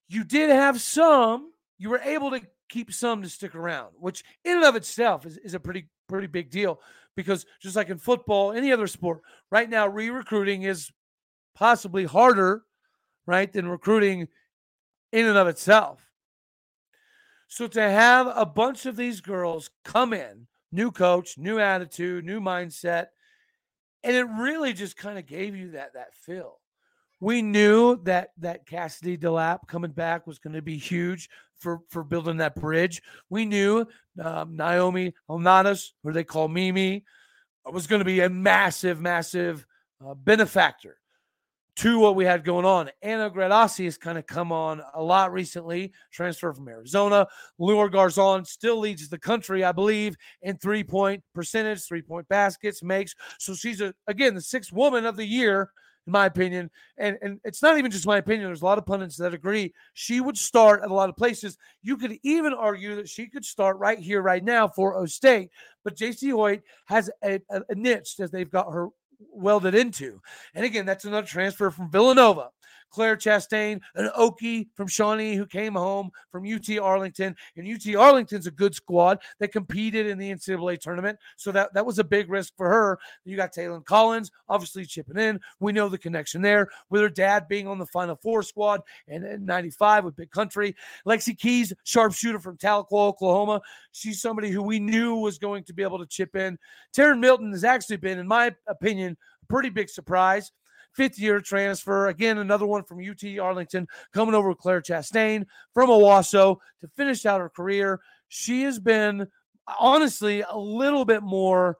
You 0.09 0.25
did 0.25 0.51
have 0.51 0.81
some, 0.81 1.53
you 1.79 1.91
were 1.91 2.01
able 2.01 2.31
to 2.31 2.41
keep 2.69 2.93
some 2.93 3.23
to 3.23 3.29
stick 3.29 3.55
around, 3.55 3.95
which 3.99 4.25
in 4.45 4.57
and 4.57 4.65
of 4.65 4.77
itself 4.77 5.27
is, 5.27 5.39
is 5.39 5.55
a 5.55 5.61
pretty, 5.61 5.87
pretty 6.09 6.27
big 6.27 6.51
deal 6.51 6.81
because 7.17 7.47
just 7.61 7.77
like 7.77 7.91
in 7.91 7.99
football, 7.99 8.53
any 8.53 8.73
other 8.73 8.87
sport, 8.87 9.21
right 9.51 9.69
now, 9.69 9.87
re 9.87 10.11
recruiting 10.11 10.63
is 10.63 10.91
possibly 11.55 12.05
harder, 12.05 12.63
right, 13.27 13.53
than 13.53 13.69
recruiting 13.69 14.29
in 15.13 15.27
and 15.27 15.39
of 15.39 15.47
itself. 15.47 16.11
So 17.47 17.69
to 17.69 17.81
have 17.81 18.33
a 18.35 18.47
bunch 18.47 18.87
of 18.87 18.97
these 18.97 19.21
girls 19.21 19.71
come 19.85 20.13
in, 20.13 20.49
new 20.73 20.91
coach, 20.91 21.39
new 21.39 21.61
attitude, 21.61 22.25
new 22.25 22.41
mindset, 22.41 23.07
and 24.03 24.17
it 24.17 24.27
really 24.39 24.73
just 24.73 24.97
kind 24.97 25.19
of 25.19 25.27
gave 25.27 25.55
you 25.55 25.71
that 25.73 25.95
that 25.95 26.15
feel. 26.15 26.59
We 27.25 27.41
knew 27.41 27.97
that 28.03 28.33
that 28.41 28.67
Kassidy 28.67 29.19
De 29.19 29.31
Lapp 29.31 29.67
coming 29.67 29.93
back 29.93 30.27
was 30.27 30.39
going 30.39 30.53
to 30.53 30.61
be 30.61 30.77
huge 30.77 31.31
for 31.57 31.81
for 31.89 32.05
building 32.05 32.37
that 32.37 32.55
bridge. 32.55 33.01
We 33.31 33.47
knew 33.47 33.87
um, 34.23 34.59
Naomie 34.59 35.15
Alnatas, 35.31 35.93
who 36.03 36.13
they 36.13 36.23
call 36.23 36.49
Mimi, 36.49 37.03
was 37.65 37.87
going 37.87 38.01
to 38.01 38.05
be 38.05 38.21
a 38.21 38.29
massive, 38.29 39.01
massive 39.01 39.65
uh, 40.07 40.13
benefactor 40.13 40.99
to 41.77 41.99
what 41.99 42.15
we 42.15 42.27
had 42.27 42.45
going 42.45 42.67
on. 42.67 42.91
Anna 43.01 43.31
Gret 43.31 43.51
Asi 43.51 43.87
has 43.87 43.97
kind 43.97 44.19
of 44.19 44.27
come 44.27 44.53
on 44.53 44.83
a 44.93 45.03
lot 45.03 45.33
recently, 45.33 45.95
transfer 46.13 46.53
from 46.53 46.69
Arizona. 46.69 47.27
Lior 47.59 47.91
Garzon 47.91 48.47
still 48.47 48.79
leads 48.79 49.09
the 49.09 49.19
country, 49.19 49.65
I 49.65 49.73
believe, 49.73 50.15
in 50.43 50.59
three 50.59 50.85
point 50.85 51.25
percentage, 51.35 51.85
three 51.85 52.03
point 52.03 52.29
baskets, 52.29 52.83
makes. 52.83 53.15
So 53.39 53.55
she's, 53.55 53.81
a, 53.81 53.95
again, 54.09 54.35
the 54.35 54.43
sixth 54.43 54.75
woman 54.75 55.07
of 55.07 55.17
the 55.17 55.25
year, 55.27 55.71
in 56.07 56.13
my 56.13 56.27
opinion. 56.27 56.71
And, 56.99 57.17
and 57.23 57.41
it's 57.45 57.63
not 57.63 57.79
even 57.79 57.91
just 57.91 58.07
my 58.07 58.19
opinion. 58.19 58.47
There's 58.47 58.63
a 58.63 58.67
lot 58.67 58.79
of 58.79 58.87
pundits 58.87 59.17
that 59.17 59.35
agree 59.35 59.75
she 59.95 60.21
would 60.21 60.37
start 60.37 60.83
at 60.83 60.91
a 60.91 60.95
lot 60.95 61.09
of 61.09 61.17
places. 61.17 61.57
You 61.83 61.97
could 61.97 62.19
even 62.23 62.53
argue 62.53 62.97
that 62.97 63.09
she 63.09 63.27
could 63.27 63.45
start 63.45 63.79
right 63.79 63.99
here, 63.99 64.23
right 64.23 64.45
now 64.45 64.69
for 64.69 64.97
O 64.97 65.07
State. 65.07 65.51
But 65.83 65.97
Jacie 65.97 66.33
Hoyt 66.33 66.63
has 66.87 67.11
a, 67.23 67.41
a, 67.51 67.63
a 67.69 67.75
niche 67.75 68.17
that 68.17 68.33
they've 68.33 68.51
got 68.51 68.73
her 68.73 68.89
welded 69.33 69.75
into. 69.75 70.21
And 70.55 70.65
again, 70.65 70.87
that's 70.87 71.05
another 71.05 71.27
transfer 71.27 71.71
from 71.71 71.91
Villanova. 71.91 72.49
Claire 72.95 73.17
Chastain, 73.17 73.81
an 73.97 74.09
Okie 74.17 74.69
from 74.77 74.87
Shawnee 74.87 75.35
who 75.35 75.47
came 75.47 75.75
home 75.75 76.11
from 76.31 76.47
UT 76.47 76.79
Arlington. 76.79 77.35
And 77.57 77.67
UT 77.69 77.97
Arlington's 77.97 78.47
a 78.47 78.53
good 78.53 78.73
squad 78.73 79.19
that 79.41 79.51
competed 79.51 80.07
in 80.07 80.17
the 80.17 80.31
NCAA 80.31 80.81
tournament. 80.81 81.19
So 81.37 81.51
that, 81.51 81.75
that 81.75 81.85
was 81.85 81.99
a 81.99 82.05
big 82.05 82.31
risk 82.31 82.53
for 82.57 82.69
her. 82.69 83.01
You 83.25 83.37
got 83.37 83.53
Taylor 83.53 83.81
Collins, 83.81 84.31
obviously 84.49 84.87
chipping 84.87 85.19
in. 85.19 85.41
We 85.59 85.73
know 85.73 85.89
the 85.89 85.99
connection 85.99 86.41
there 86.41 86.69
with 86.89 87.03
her 87.03 87.09
dad 87.09 87.49
being 87.49 87.67
on 87.67 87.79
the 87.79 87.87
Final 87.87 88.15
Four 88.15 88.45
squad 88.45 88.81
and 89.09 89.25
in 89.25 89.45
95 89.45 90.05
with 90.05 90.17
Big 90.17 90.31
Country. 90.31 90.77
Lexy 91.05 91.37
Keys, 91.37 91.73
sharpshooter 91.83 92.39
from 92.39 92.57
Tahlequah, 92.59 92.93
Oklahoma. 92.93 93.61
She's 93.91 94.23
somebody 94.23 94.51
who 94.51 94.63
we 94.63 94.79
knew 94.79 95.17
was 95.17 95.39
going 95.39 95.65
to 95.65 95.73
be 95.73 95.83
able 95.83 95.99
to 95.99 96.07
chip 96.07 96.37
in. 96.37 96.59
Terryn 96.97 97.19
Milton 97.19 97.51
has 97.51 97.65
actually 97.65 97.97
been, 97.97 98.21
in 98.21 98.29
my 98.29 98.55
opinion, 98.69 99.17
a 99.43 99.47
pretty 99.47 99.69
big 99.69 99.89
surprise 99.89 100.53
fifth 100.95 101.19
year 101.19 101.41
transfer. 101.41 102.09
Again, 102.09 102.39
another 102.39 102.67
one 102.67 102.85
from 102.85 103.01
UT 103.01 103.23
Arlington 103.39 103.87
coming 104.13 104.35
over 104.35 104.49
with 104.49 104.59
Claire 104.59 104.81
Chastain 104.81 105.45
from 105.73 105.91
Owasso 105.91 106.57
to 106.81 106.89
finish 106.97 107.27
out 107.27 107.41
her 107.41 107.49
career. 107.49 108.01
She 108.29 108.63
has 108.63 108.79
been 108.79 109.29
honestly 109.79 110.43
a 110.49 110.57
little 110.57 111.05
bit 111.05 111.23
more 111.23 111.79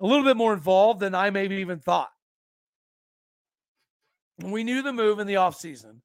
a 0.00 0.06
little 0.06 0.24
bit 0.24 0.36
more 0.36 0.52
involved 0.52 1.00
than 1.00 1.14
I 1.14 1.30
maybe 1.30 1.56
even 1.56 1.80
thought. 1.80 2.10
We 4.42 4.62
knew 4.62 4.82
the 4.82 4.92
move 4.92 5.18
in 5.18 5.26
the 5.26 5.34
offseason 5.34 5.96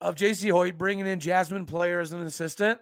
of 0.00 0.14
Jacie 0.14 0.52
Hoyt 0.52 0.78
bringing 0.78 1.06
in 1.06 1.18
Jasmine 1.18 1.66
Player 1.66 2.00
as 2.00 2.12
an 2.12 2.22
assistant 2.22 2.78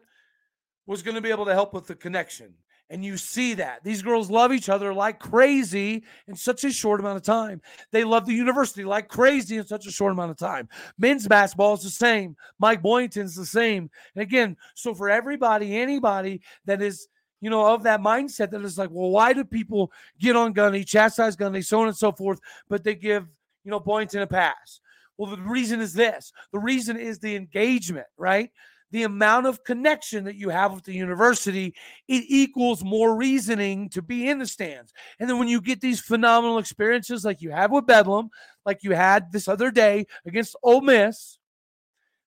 was 0.87 1.03
going 1.03 1.15
to 1.15 1.21
be 1.21 1.31
able 1.31 1.47
to 1.47 1.55
help 1.55 1.73
with 1.73 1.87
the 1.87 1.95
connection. 1.95 2.53
And 2.91 3.05
you 3.05 3.17
see 3.17 3.55
that 3.55 3.85
these 3.85 4.03
girls 4.03 4.31
love 4.31 4.53
each 4.53 4.69
other 4.69 4.93
like 4.93 5.21
crazy 5.21 6.03
in 6.27 6.35
such 6.35 6.65
a 6.65 6.73
short 6.73 6.99
amount 6.99 7.19
of 7.19 7.23
time. 7.23 7.63
They 7.93 8.03
love 8.03 8.27
the 8.27 8.35
university 8.35 8.85
like 8.85 9.09
crazy 9.09 9.59
in 9.59 9.67
such 9.67 9.87
a 9.87 9.93
short 9.93 10.13
amount 10.13 10.33
of 10.33 10.37
time. 10.37 10.69
Men's 10.99 11.29
basketball 11.29 11.75
is 11.75 11.85
the 11.85 11.91
same. 11.91 12.37
Mike 12.59 12.83
Boynton's 12.83 13.37
the 13.37 13.47
same. 13.47 13.89
And 14.17 14.23
again, 14.23 14.57
so 14.75 14.93
for 14.93 15.09
everybody, 15.09 15.77
anybody 15.77 16.43
that 16.65 16.83
is, 16.83 17.07
you 17.41 17.49
know, 17.49 17.65
of 17.65 17.85
that 17.85 18.01
mindset 18.01 18.51
that 18.51 18.63
is 18.63 18.77
like, 18.77 18.91
well, 18.91 19.11
why 19.11 19.33
do 19.33 19.45
people 19.45 19.93
get 20.19 20.35
on 20.35 20.53
Gunny, 20.53 20.83
chastise 20.83 21.37
Gunny, 21.37 21.63
so 21.63 21.81
on 21.81 21.87
and 21.87 21.97
so 21.97 22.11
forth, 22.11 22.41
but 22.69 22.83
they 22.83 22.97
give, 22.97 23.25
you 23.65 23.71
know, 23.71 23.81
Boynton 23.81 24.23
a 24.23 24.27
pass? 24.27 24.81
Well, 25.17 25.37
the 25.37 25.43
reason 25.43 25.81
is 25.81 25.93
this 25.93 26.33
the 26.53 26.59
reason 26.59 26.97
is 26.97 27.21
the 27.21 27.37
engagement, 27.37 28.07
right? 28.19 28.51
The 28.91 29.05
amount 29.05 29.47
of 29.47 29.65
connection 29.65 30.25
that 30.25 30.37
you 30.37 30.49
have 30.49 30.73
with 30.73 30.85
the 30.85 30.95
university, 30.95 31.75
it 32.09 32.25
equals 32.29 32.85
more 32.85 33.15
reasoning 33.15 33.89
to 33.91 34.03
be 34.03 34.29
in 34.29 34.39
the 34.39 34.47
stands. 34.47 34.93
And 35.19 35.29
then 35.29 35.39
when 35.39 35.49
you 35.49 35.61
get 35.61 35.81
these 35.81 36.01
phenomenal 36.01 36.59
experiences 36.59 37.25
like 37.25 37.41
you 37.41 37.51
have 37.51 37.71
with 37.71 37.87
Bedlam, 37.87 38.31
like 38.67 38.83
you 38.83 38.93
had 38.93 39.31
this 39.33 39.49
other 39.49 39.71
day 39.71 40.07
against 40.27 40.57
Ole 40.63 40.81
Miss, 40.81 41.39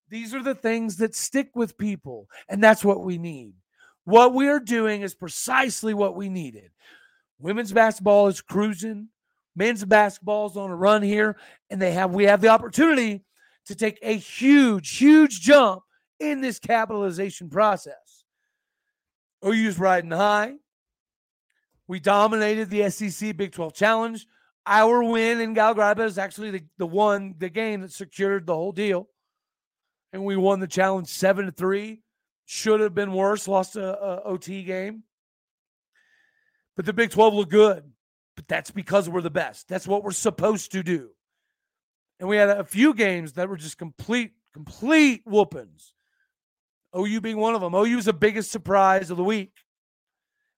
these 0.10 0.34
are 0.34 0.43
the 0.43 0.56
things 0.56 0.97
that 0.97 1.15
stick 1.15 1.49
with 1.56 1.78
people. 1.78 2.30
And 2.47 2.63
that's 2.63 2.86
what 2.86 3.04
we 3.04 3.17
need. 3.17 3.54
What 4.06 4.34
we 4.34 4.47
are 4.47 4.60
doing 4.60 5.02
is 5.02 5.15
precisely 5.15 5.93
what 5.93 6.15
we 6.15 6.30
needed. 6.30 6.71
Women's 7.39 7.73
basketball 7.73 8.28
is 8.28 8.41
cruising. 8.41 9.10
Men's 9.56 9.84
basketball 9.86 10.49
is 10.49 10.58
on 10.58 10.71
a 10.71 10.76
run 10.76 11.02
here, 11.02 11.38
and 11.69 11.82
they 11.82 11.91
have 11.91 12.12
we 12.12 12.23
have 12.23 12.41
the 12.41 12.47
opportunity 12.47 13.23
to 13.65 13.76
take 13.76 13.99
a 14.02 14.15
huge, 14.15 14.97
huge 14.97 15.41
jump 15.41 15.84
in 16.32 16.42
this 16.42 16.60
capitalization 16.60 17.50
process. 17.50 18.26
OU's 19.46 19.78
riding 19.78 20.12
high. 20.12 20.56
We 21.88 22.00
dominated 22.00 22.70
the 22.70 22.90
SEC 22.90 23.36
Big 23.36 23.52
12 23.52 23.74
Challenge. 23.74 24.26
Our 24.66 25.04
win 25.04 25.42
in 25.42 25.54
Gallagher 25.54 26.04
is 26.04 26.18
actually 26.18 26.52
the, 26.52 26.64
the 26.78 26.88
one, 26.88 27.36
the 27.38 27.50
game 27.50 27.82
that 27.82 27.92
secured 27.92 28.46
the 28.46 28.56
whole 28.56 28.72
deal. 28.72 29.10
And 30.14 30.24
we 30.24 30.38
won 30.38 30.60
the 30.60 30.68
challenge 30.68 31.08
seven 31.08 31.46
to 31.46 31.52
three. 31.52 32.02
Should 32.46 32.80
have 32.80 32.96
been 32.96 33.14
worse, 33.14 33.48
lost 33.48 33.76
a, 33.76 34.02
a 34.02 34.22
OT 34.24 34.64
game. 34.64 35.04
But 36.76 36.86
the 36.86 36.94
Big 36.94 37.10
12 37.10 37.34
looked 37.34 37.52
good. 37.52 37.84
But 38.36 38.48
that's 38.48 38.72
because 38.72 39.10
we're 39.10 39.22
the 39.22 39.30
best. 39.30 39.68
That's 39.68 39.88
what 39.88 40.04
we're 40.04 40.12
supposed 40.12 40.72
to 40.72 40.84
do. 40.84 41.10
And 42.20 42.30
we 42.30 42.38
had 42.38 42.50
a 42.50 42.64
few 42.64 42.94
games 42.94 43.34
that 43.34 43.50
were 43.50 43.58
just 43.58 43.78
complete, 43.78 44.32
complete 44.54 45.24
whoopings. 45.26 45.93
OU 46.98 47.22
being 47.22 47.38
one 47.38 47.56
of 47.56 47.62
them. 47.62 47.74
OU 47.74 47.96
was 47.96 48.06
the 48.06 48.14
biggest 48.14 48.52
surprise 48.52 49.10
of 49.10 49.18
the 49.18 49.24
week. 49.24 49.52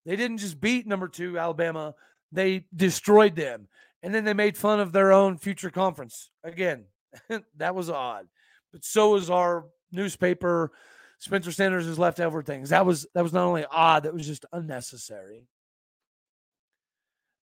They 0.05 0.15
didn't 0.15 0.37
just 0.37 0.59
beat 0.59 0.85
number 0.85 1.07
two 1.07 1.37
Alabama, 1.37 1.95
they 2.31 2.65
destroyed 2.75 3.35
them. 3.35 3.67
And 4.03 4.13
then 4.13 4.23
they 4.23 4.33
made 4.33 4.55
fun 4.55 4.79
of 4.79 4.91
their 4.91 5.11
own 5.11 5.37
future 5.37 5.71
conference. 5.71 6.29
Again, 6.43 6.85
that 7.57 7.73
was 7.73 7.89
odd. 7.89 8.27
But 8.71 8.85
so 8.85 9.11
was 9.11 9.29
our 9.29 9.65
newspaper. 9.91 10.71
Spencer 11.17 11.51
Sanders 11.51 11.87
has 11.87 11.97
left 11.97 12.19
over 12.19 12.43
things. 12.43 12.69
That 12.69 12.85
was 12.85 13.07
that 13.15 13.23
was 13.23 13.33
not 13.33 13.45
only 13.45 13.65
odd, 13.65 14.03
that 14.03 14.13
was 14.13 14.27
just 14.27 14.45
unnecessary. 14.51 15.47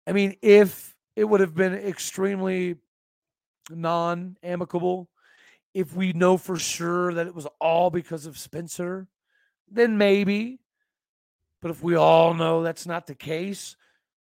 I 0.06 0.12
mean, 0.12 0.36
if 0.42 0.96
it 1.16 1.24
would 1.24 1.40
have 1.40 1.56
been 1.56 1.74
extremely 1.74 2.76
non-amicable 3.70 5.08
if 5.74 5.96
we 5.96 6.14
know 6.14 6.38
for 6.38 6.58
sure 6.58 7.14
that 7.14 7.28
it 7.28 7.36
was 7.36 7.48
all 7.60 7.90
because 7.90 8.26
of 8.26 8.38
Spencer, 8.38 9.08
then 9.70 9.98
maybe. 9.98 10.60
But 11.62 11.72
if 11.72 11.84
we 11.84 11.96
all 11.96 12.34
know 12.34 12.64
that's 12.64 12.86
not 12.86 13.08
the 13.08 13.16
case, 13.16 13.76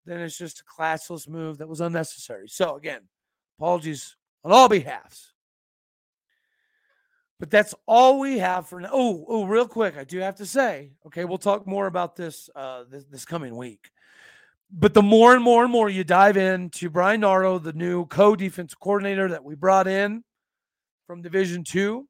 then 0.06 0.22
it's 0.22 0.38
just 0.38 0.62
a 0.62 0.64
classless 0.64 1.28
move 1.28 1.58
that 1.58 1.68
was 1.68 1.82
unnecessary. 1.82 2.48
So, 2.48 2.76
again, 2.76 3.02
apologies 3.60 4.16
on 4.44 4.52
all 4.52 4.70
behalfs. 4.70 5.34
But 7.40 7.52
that's 7.52 7.76
all 7.86 8.20
we 8.20 8.40
have 8.40 8.68
for 8.68 8.82
now. 8.82 8.90
Oh, 8.92 9.26
oh, 9.28 9.46
real 9.46 9.68
quick, 9.68 9.96
I 9.96 10.04
do 10.04 10.20
have 10.20 10.38
to 10.38 10.46
say, 10.46 10.94
okay, 11.06 11.24
we'll 11.24 11.38
talk 11.38 11.68
more 11.68 11.86
about 11.86 12.16
this 12.16 12.50
uh 12.56 12.86
this, 12.90 13.04
this 13.06 13.26
coming 13.26 13.56
week. 13.56 13.92
But 14.72 14.94
the 14.94 15.04
more 15.04 15.34
and 15.34 15.44
more 15.44 15.64
and 15.64 15.72
more 15.72 15.90
you 15.90 16.04
dive 16.04 16.36
into 16.36 16.90
Bryan 16.90 17.22
Nardo, 17.22 17.60
the 17.60 17.74
new 17.74 18.06
co-defense 18.08 18.74
coordinator 18.74 19.30
that 19.30 19.44
we 19.44 19.56
brought 19.56 19.88
in, 19.88 20.24
from 21.08 21.22
Division 21.22 21.64
Two. 21.64 22.08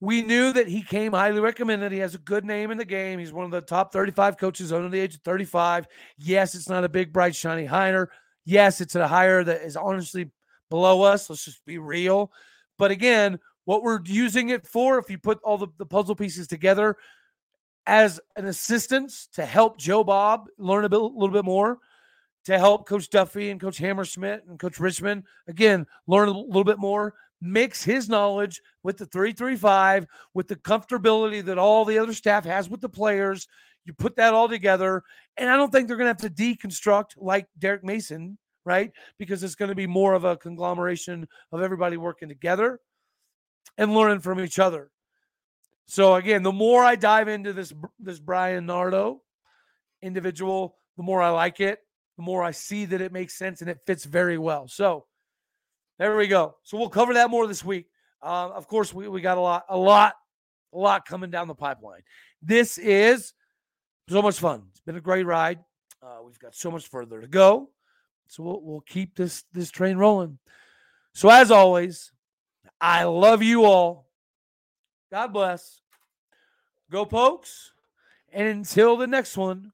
We 0.00 0.20
knew 0.20 0.52
that 0.52 0.68
he 0.68 0.82
came 0.82 1.12
highly 1.12 1.40
recommended. 1.40 1.90
He 1.90 1.98
has 1.98 2.14
a 2.14 2.18
good 2.18 2.44
name 2.44 2.70
in 2.70 2.76
the 2.76 2.84
game. 2.84 3.18
He's 3.18 3.32
one 3.32 3.46
of 3.46 3.50
the 3.50 3.62
top 3.62 3.90
35 3.90 4.36
coaches 4.36 4.70
under 4.70 4.90
the 4.90 5.00
age 5.00 5.14
of 5.14 5.22
35. 5.22 5.86
Yes, 6.18 6.54
it's 6.54 6.68
not 6.68 6.84
a 6.84 6.88
big, 6.90 7.10
bright, 7.10 7.34
shiny 7.34 7.64
hire. 7.64 8.10
Yes, 8.44 8.82
it's 8.82 8.94
a 8.94 9.08
hire 9.08 9.42
that 9.42 9.62
is 9.62 9.76
honestly 9.76 10.30
below 10.68 11.02
us. 11.02 11.30
Let's 11.30 11.46
just 11.46 11.64
be 11.64 11.78
real. 11.78 12.30
But 12.76 12.90
again, 12.90 13.38
what 13.64 13.82
we're 13.82 14.00
using 14.04 14.50
it 14.50 14.66
for, 14.66 14.98
if 14.98 15.08
you 15.08 15.16
put 15.16 15.40
all 15.42 15.56
the, 15.56 15.68
the 15.78 15.86
puzzle 15.86 16.14
pieces 16.14 16.46
together 16.46 16.98
as 17.86 18.20
an 18.36 18.44
assistance 18.46 19.28
to 19.34 19.46
help 19.46 19.78
Joe 19.78 20.04
Bob 20.04 20.48
learn 20.58 20.84
a, 20.84 20.88
bit, 20.90 21.00
a 21.00 21.02
little 21.02 21.30
bit 21.30 21.46
more, 21.46 21.78
to 22.44 22.58
help 22.58 22.86
Coach 22.86 23.10
Duffy 23.10 23.50
and 23.50 23.60
Coach 23.60 23.78
Hammersmith 23.78 24.42
and 24.48 24.58
Coach 24.58 24.78
Richmond, 24.78 25.24
again, 25.48 25.86
learn 26.06 26.28
a 26.28 26.38
little 26.38 26.64
bit 26.64 26.78
more, 26.78 27.14
mix 27.40 27.82
his 27.82 28.08
knowledge 28.08 28.60
with 28.82 28.98
the 28.98 29.06
335, 29.06 30.06
with 30.34 30.48
the 30.48 30.56
comfortability 30.56 31.44
that 31.44 31.58
all 31.58 31.84
the 31.84 31.98
other 31.98 32.12
staff 32.12 32.44
has 32.44 32.68
with 32.68 32.80
the 32.80 32.88
players. 32.88 33.48
You 33.84 33.92
put 33.92 34.16
that 34.16 34.34
all 34.34 34.48
together. 34.48 35.02
And 35.36 35.50
I 35.50 35.56
don't 35.56 35.70
think 35.70 35.88
they're 35.88 35.96
going 35.96 36.14
to 36.14 36.24
have 36.24 36.32
to 36.32 36.42
deconstruct 36.42 37.12
like 37.16 37.46
Derek 37.58 37.84
Mason, 37.84 38.38
right? 38.64 38.92
Because 39.18 39.42
it's 39.42 39.54
going 39.54 39.70
to 39.70 39.74
be 39.74 39.86
more 39.86 40.14
of 40.14 40.24
a 40.24 40.36
conglomeration 40.36 41.26
of 41.52 41.62
everybody 41.62 41.96
working 41.96 42.28
together 42.28 42.80
and 43.78 43.94
learning 43.94 44.20
from 44.20 44.40
each 44.40 44.58
other. 44.58 44.90
So 45.86 46.14
again, 46.14 46.42
the 46.42 46.52
more 46.52 46.82
I 46.82 46.96
dive 46.96 47.28
into 47.28 47.52
this 47.52 47.72
this 47.98 48.18
Bryan 48.18 48.66
Nardo 48.66 49.20
individual, 50.02 50.76
the 50.96 51.02
more 51.02 51.20
I 51.20 51.30
like 51.30 51.60
it, 51.60 51.83
the 52.16 52.22
more 52.22 52.42
I 52.42 52.52
see 52.52 52.84
that 52.86 53.00
it 53.00 53.12
makes 53.12 53.34
sense 53.34 53.60
and 53.60 53.70
it 53.70 53.80
fits 53.86 54.04
very 54.04 54.38
well. 54.38 54.68
So 54.68 55.06
there 55.98 56.16
we 56.16 56.26
go. 56.26 56.56
So 56.62 56.76
we'll 56.78 56.88
cover 56.88 57.14
that 57.14 57.30
more 57.30 57.46
this 57.46 57.64
week. 57.64 57.86
Uh, 58.22 58.50
of 58.50 58.68
course, 58.68 58.94
we, 58.94 59.08
we 59.08 59.20
got 59.20 59.38
a 59.38 59.40
lot, 59.40 59.64
a 59.68 59.76
lot, 59.76 60.14
a 60.72 60.78
lot 60.78 61.06
coming 61.06 61.30
down 61.30 61.48
the 61.48 61.54
pipeline. 61.54 62.00
This 62.42 62.78
is 62.78 63.32
so 64.08 64.22
much 64.22 64.38
fun. 64.38 64.64
It's 64.70 64.80
been 64.80 64.96
a 64.96 65.00
great 65.00 65.26
ride. 65.26 65.58
Uh, 66.02 66.18
we've 66.24 66.38
got 66.38 66.54
so 66.54 66.70
much 66.70 66.88
further 66.88 67.20
to 67.20 67.26
go. 67.26 67.70
So 68.28 68.42
we'll, 68.42 68.60
we'll 68.62 68.80
keep 68.80 69.16
this 69.16 69.44
this 69.52 69.70
train 69.70 69.96
rolling. 69.96 70.38
So 71.12 71.28
as 71.28 71.50
always, 71.50 72.10
I 72.80 73.04
love 73.04 73.42
you 73.42 73.64
all. 73.64 74.08
God 75.10 75.32
bless. 75.32 75.80
Go 76.90 77.04
Pokes. 77.04 77.72
And 78.32 78.48
until 78.48 78.96
the 78.96 79.06
next 79.06 79.36
one, 79.36 79.72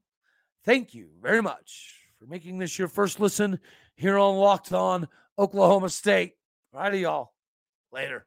thank 0.65 0.95
you 0.95 1.09
very 1.23 1.41
much 1.41 2.00
for 2.21 2.27
making 2.27 2.59
this 2.59 2.79
your 2.79 2.89
first 2.89 3.19
listen 3.19 3.59
here 3.97 4.19
on 4.19 4.37
Locked 4.37 4.73
On 4.73 5.09
Oklahoma 5.39 5.89
State. 5.89 6.35
Righty, 6.73 7.01
y'all. 7.01 7.33
Later. 7.93 8.27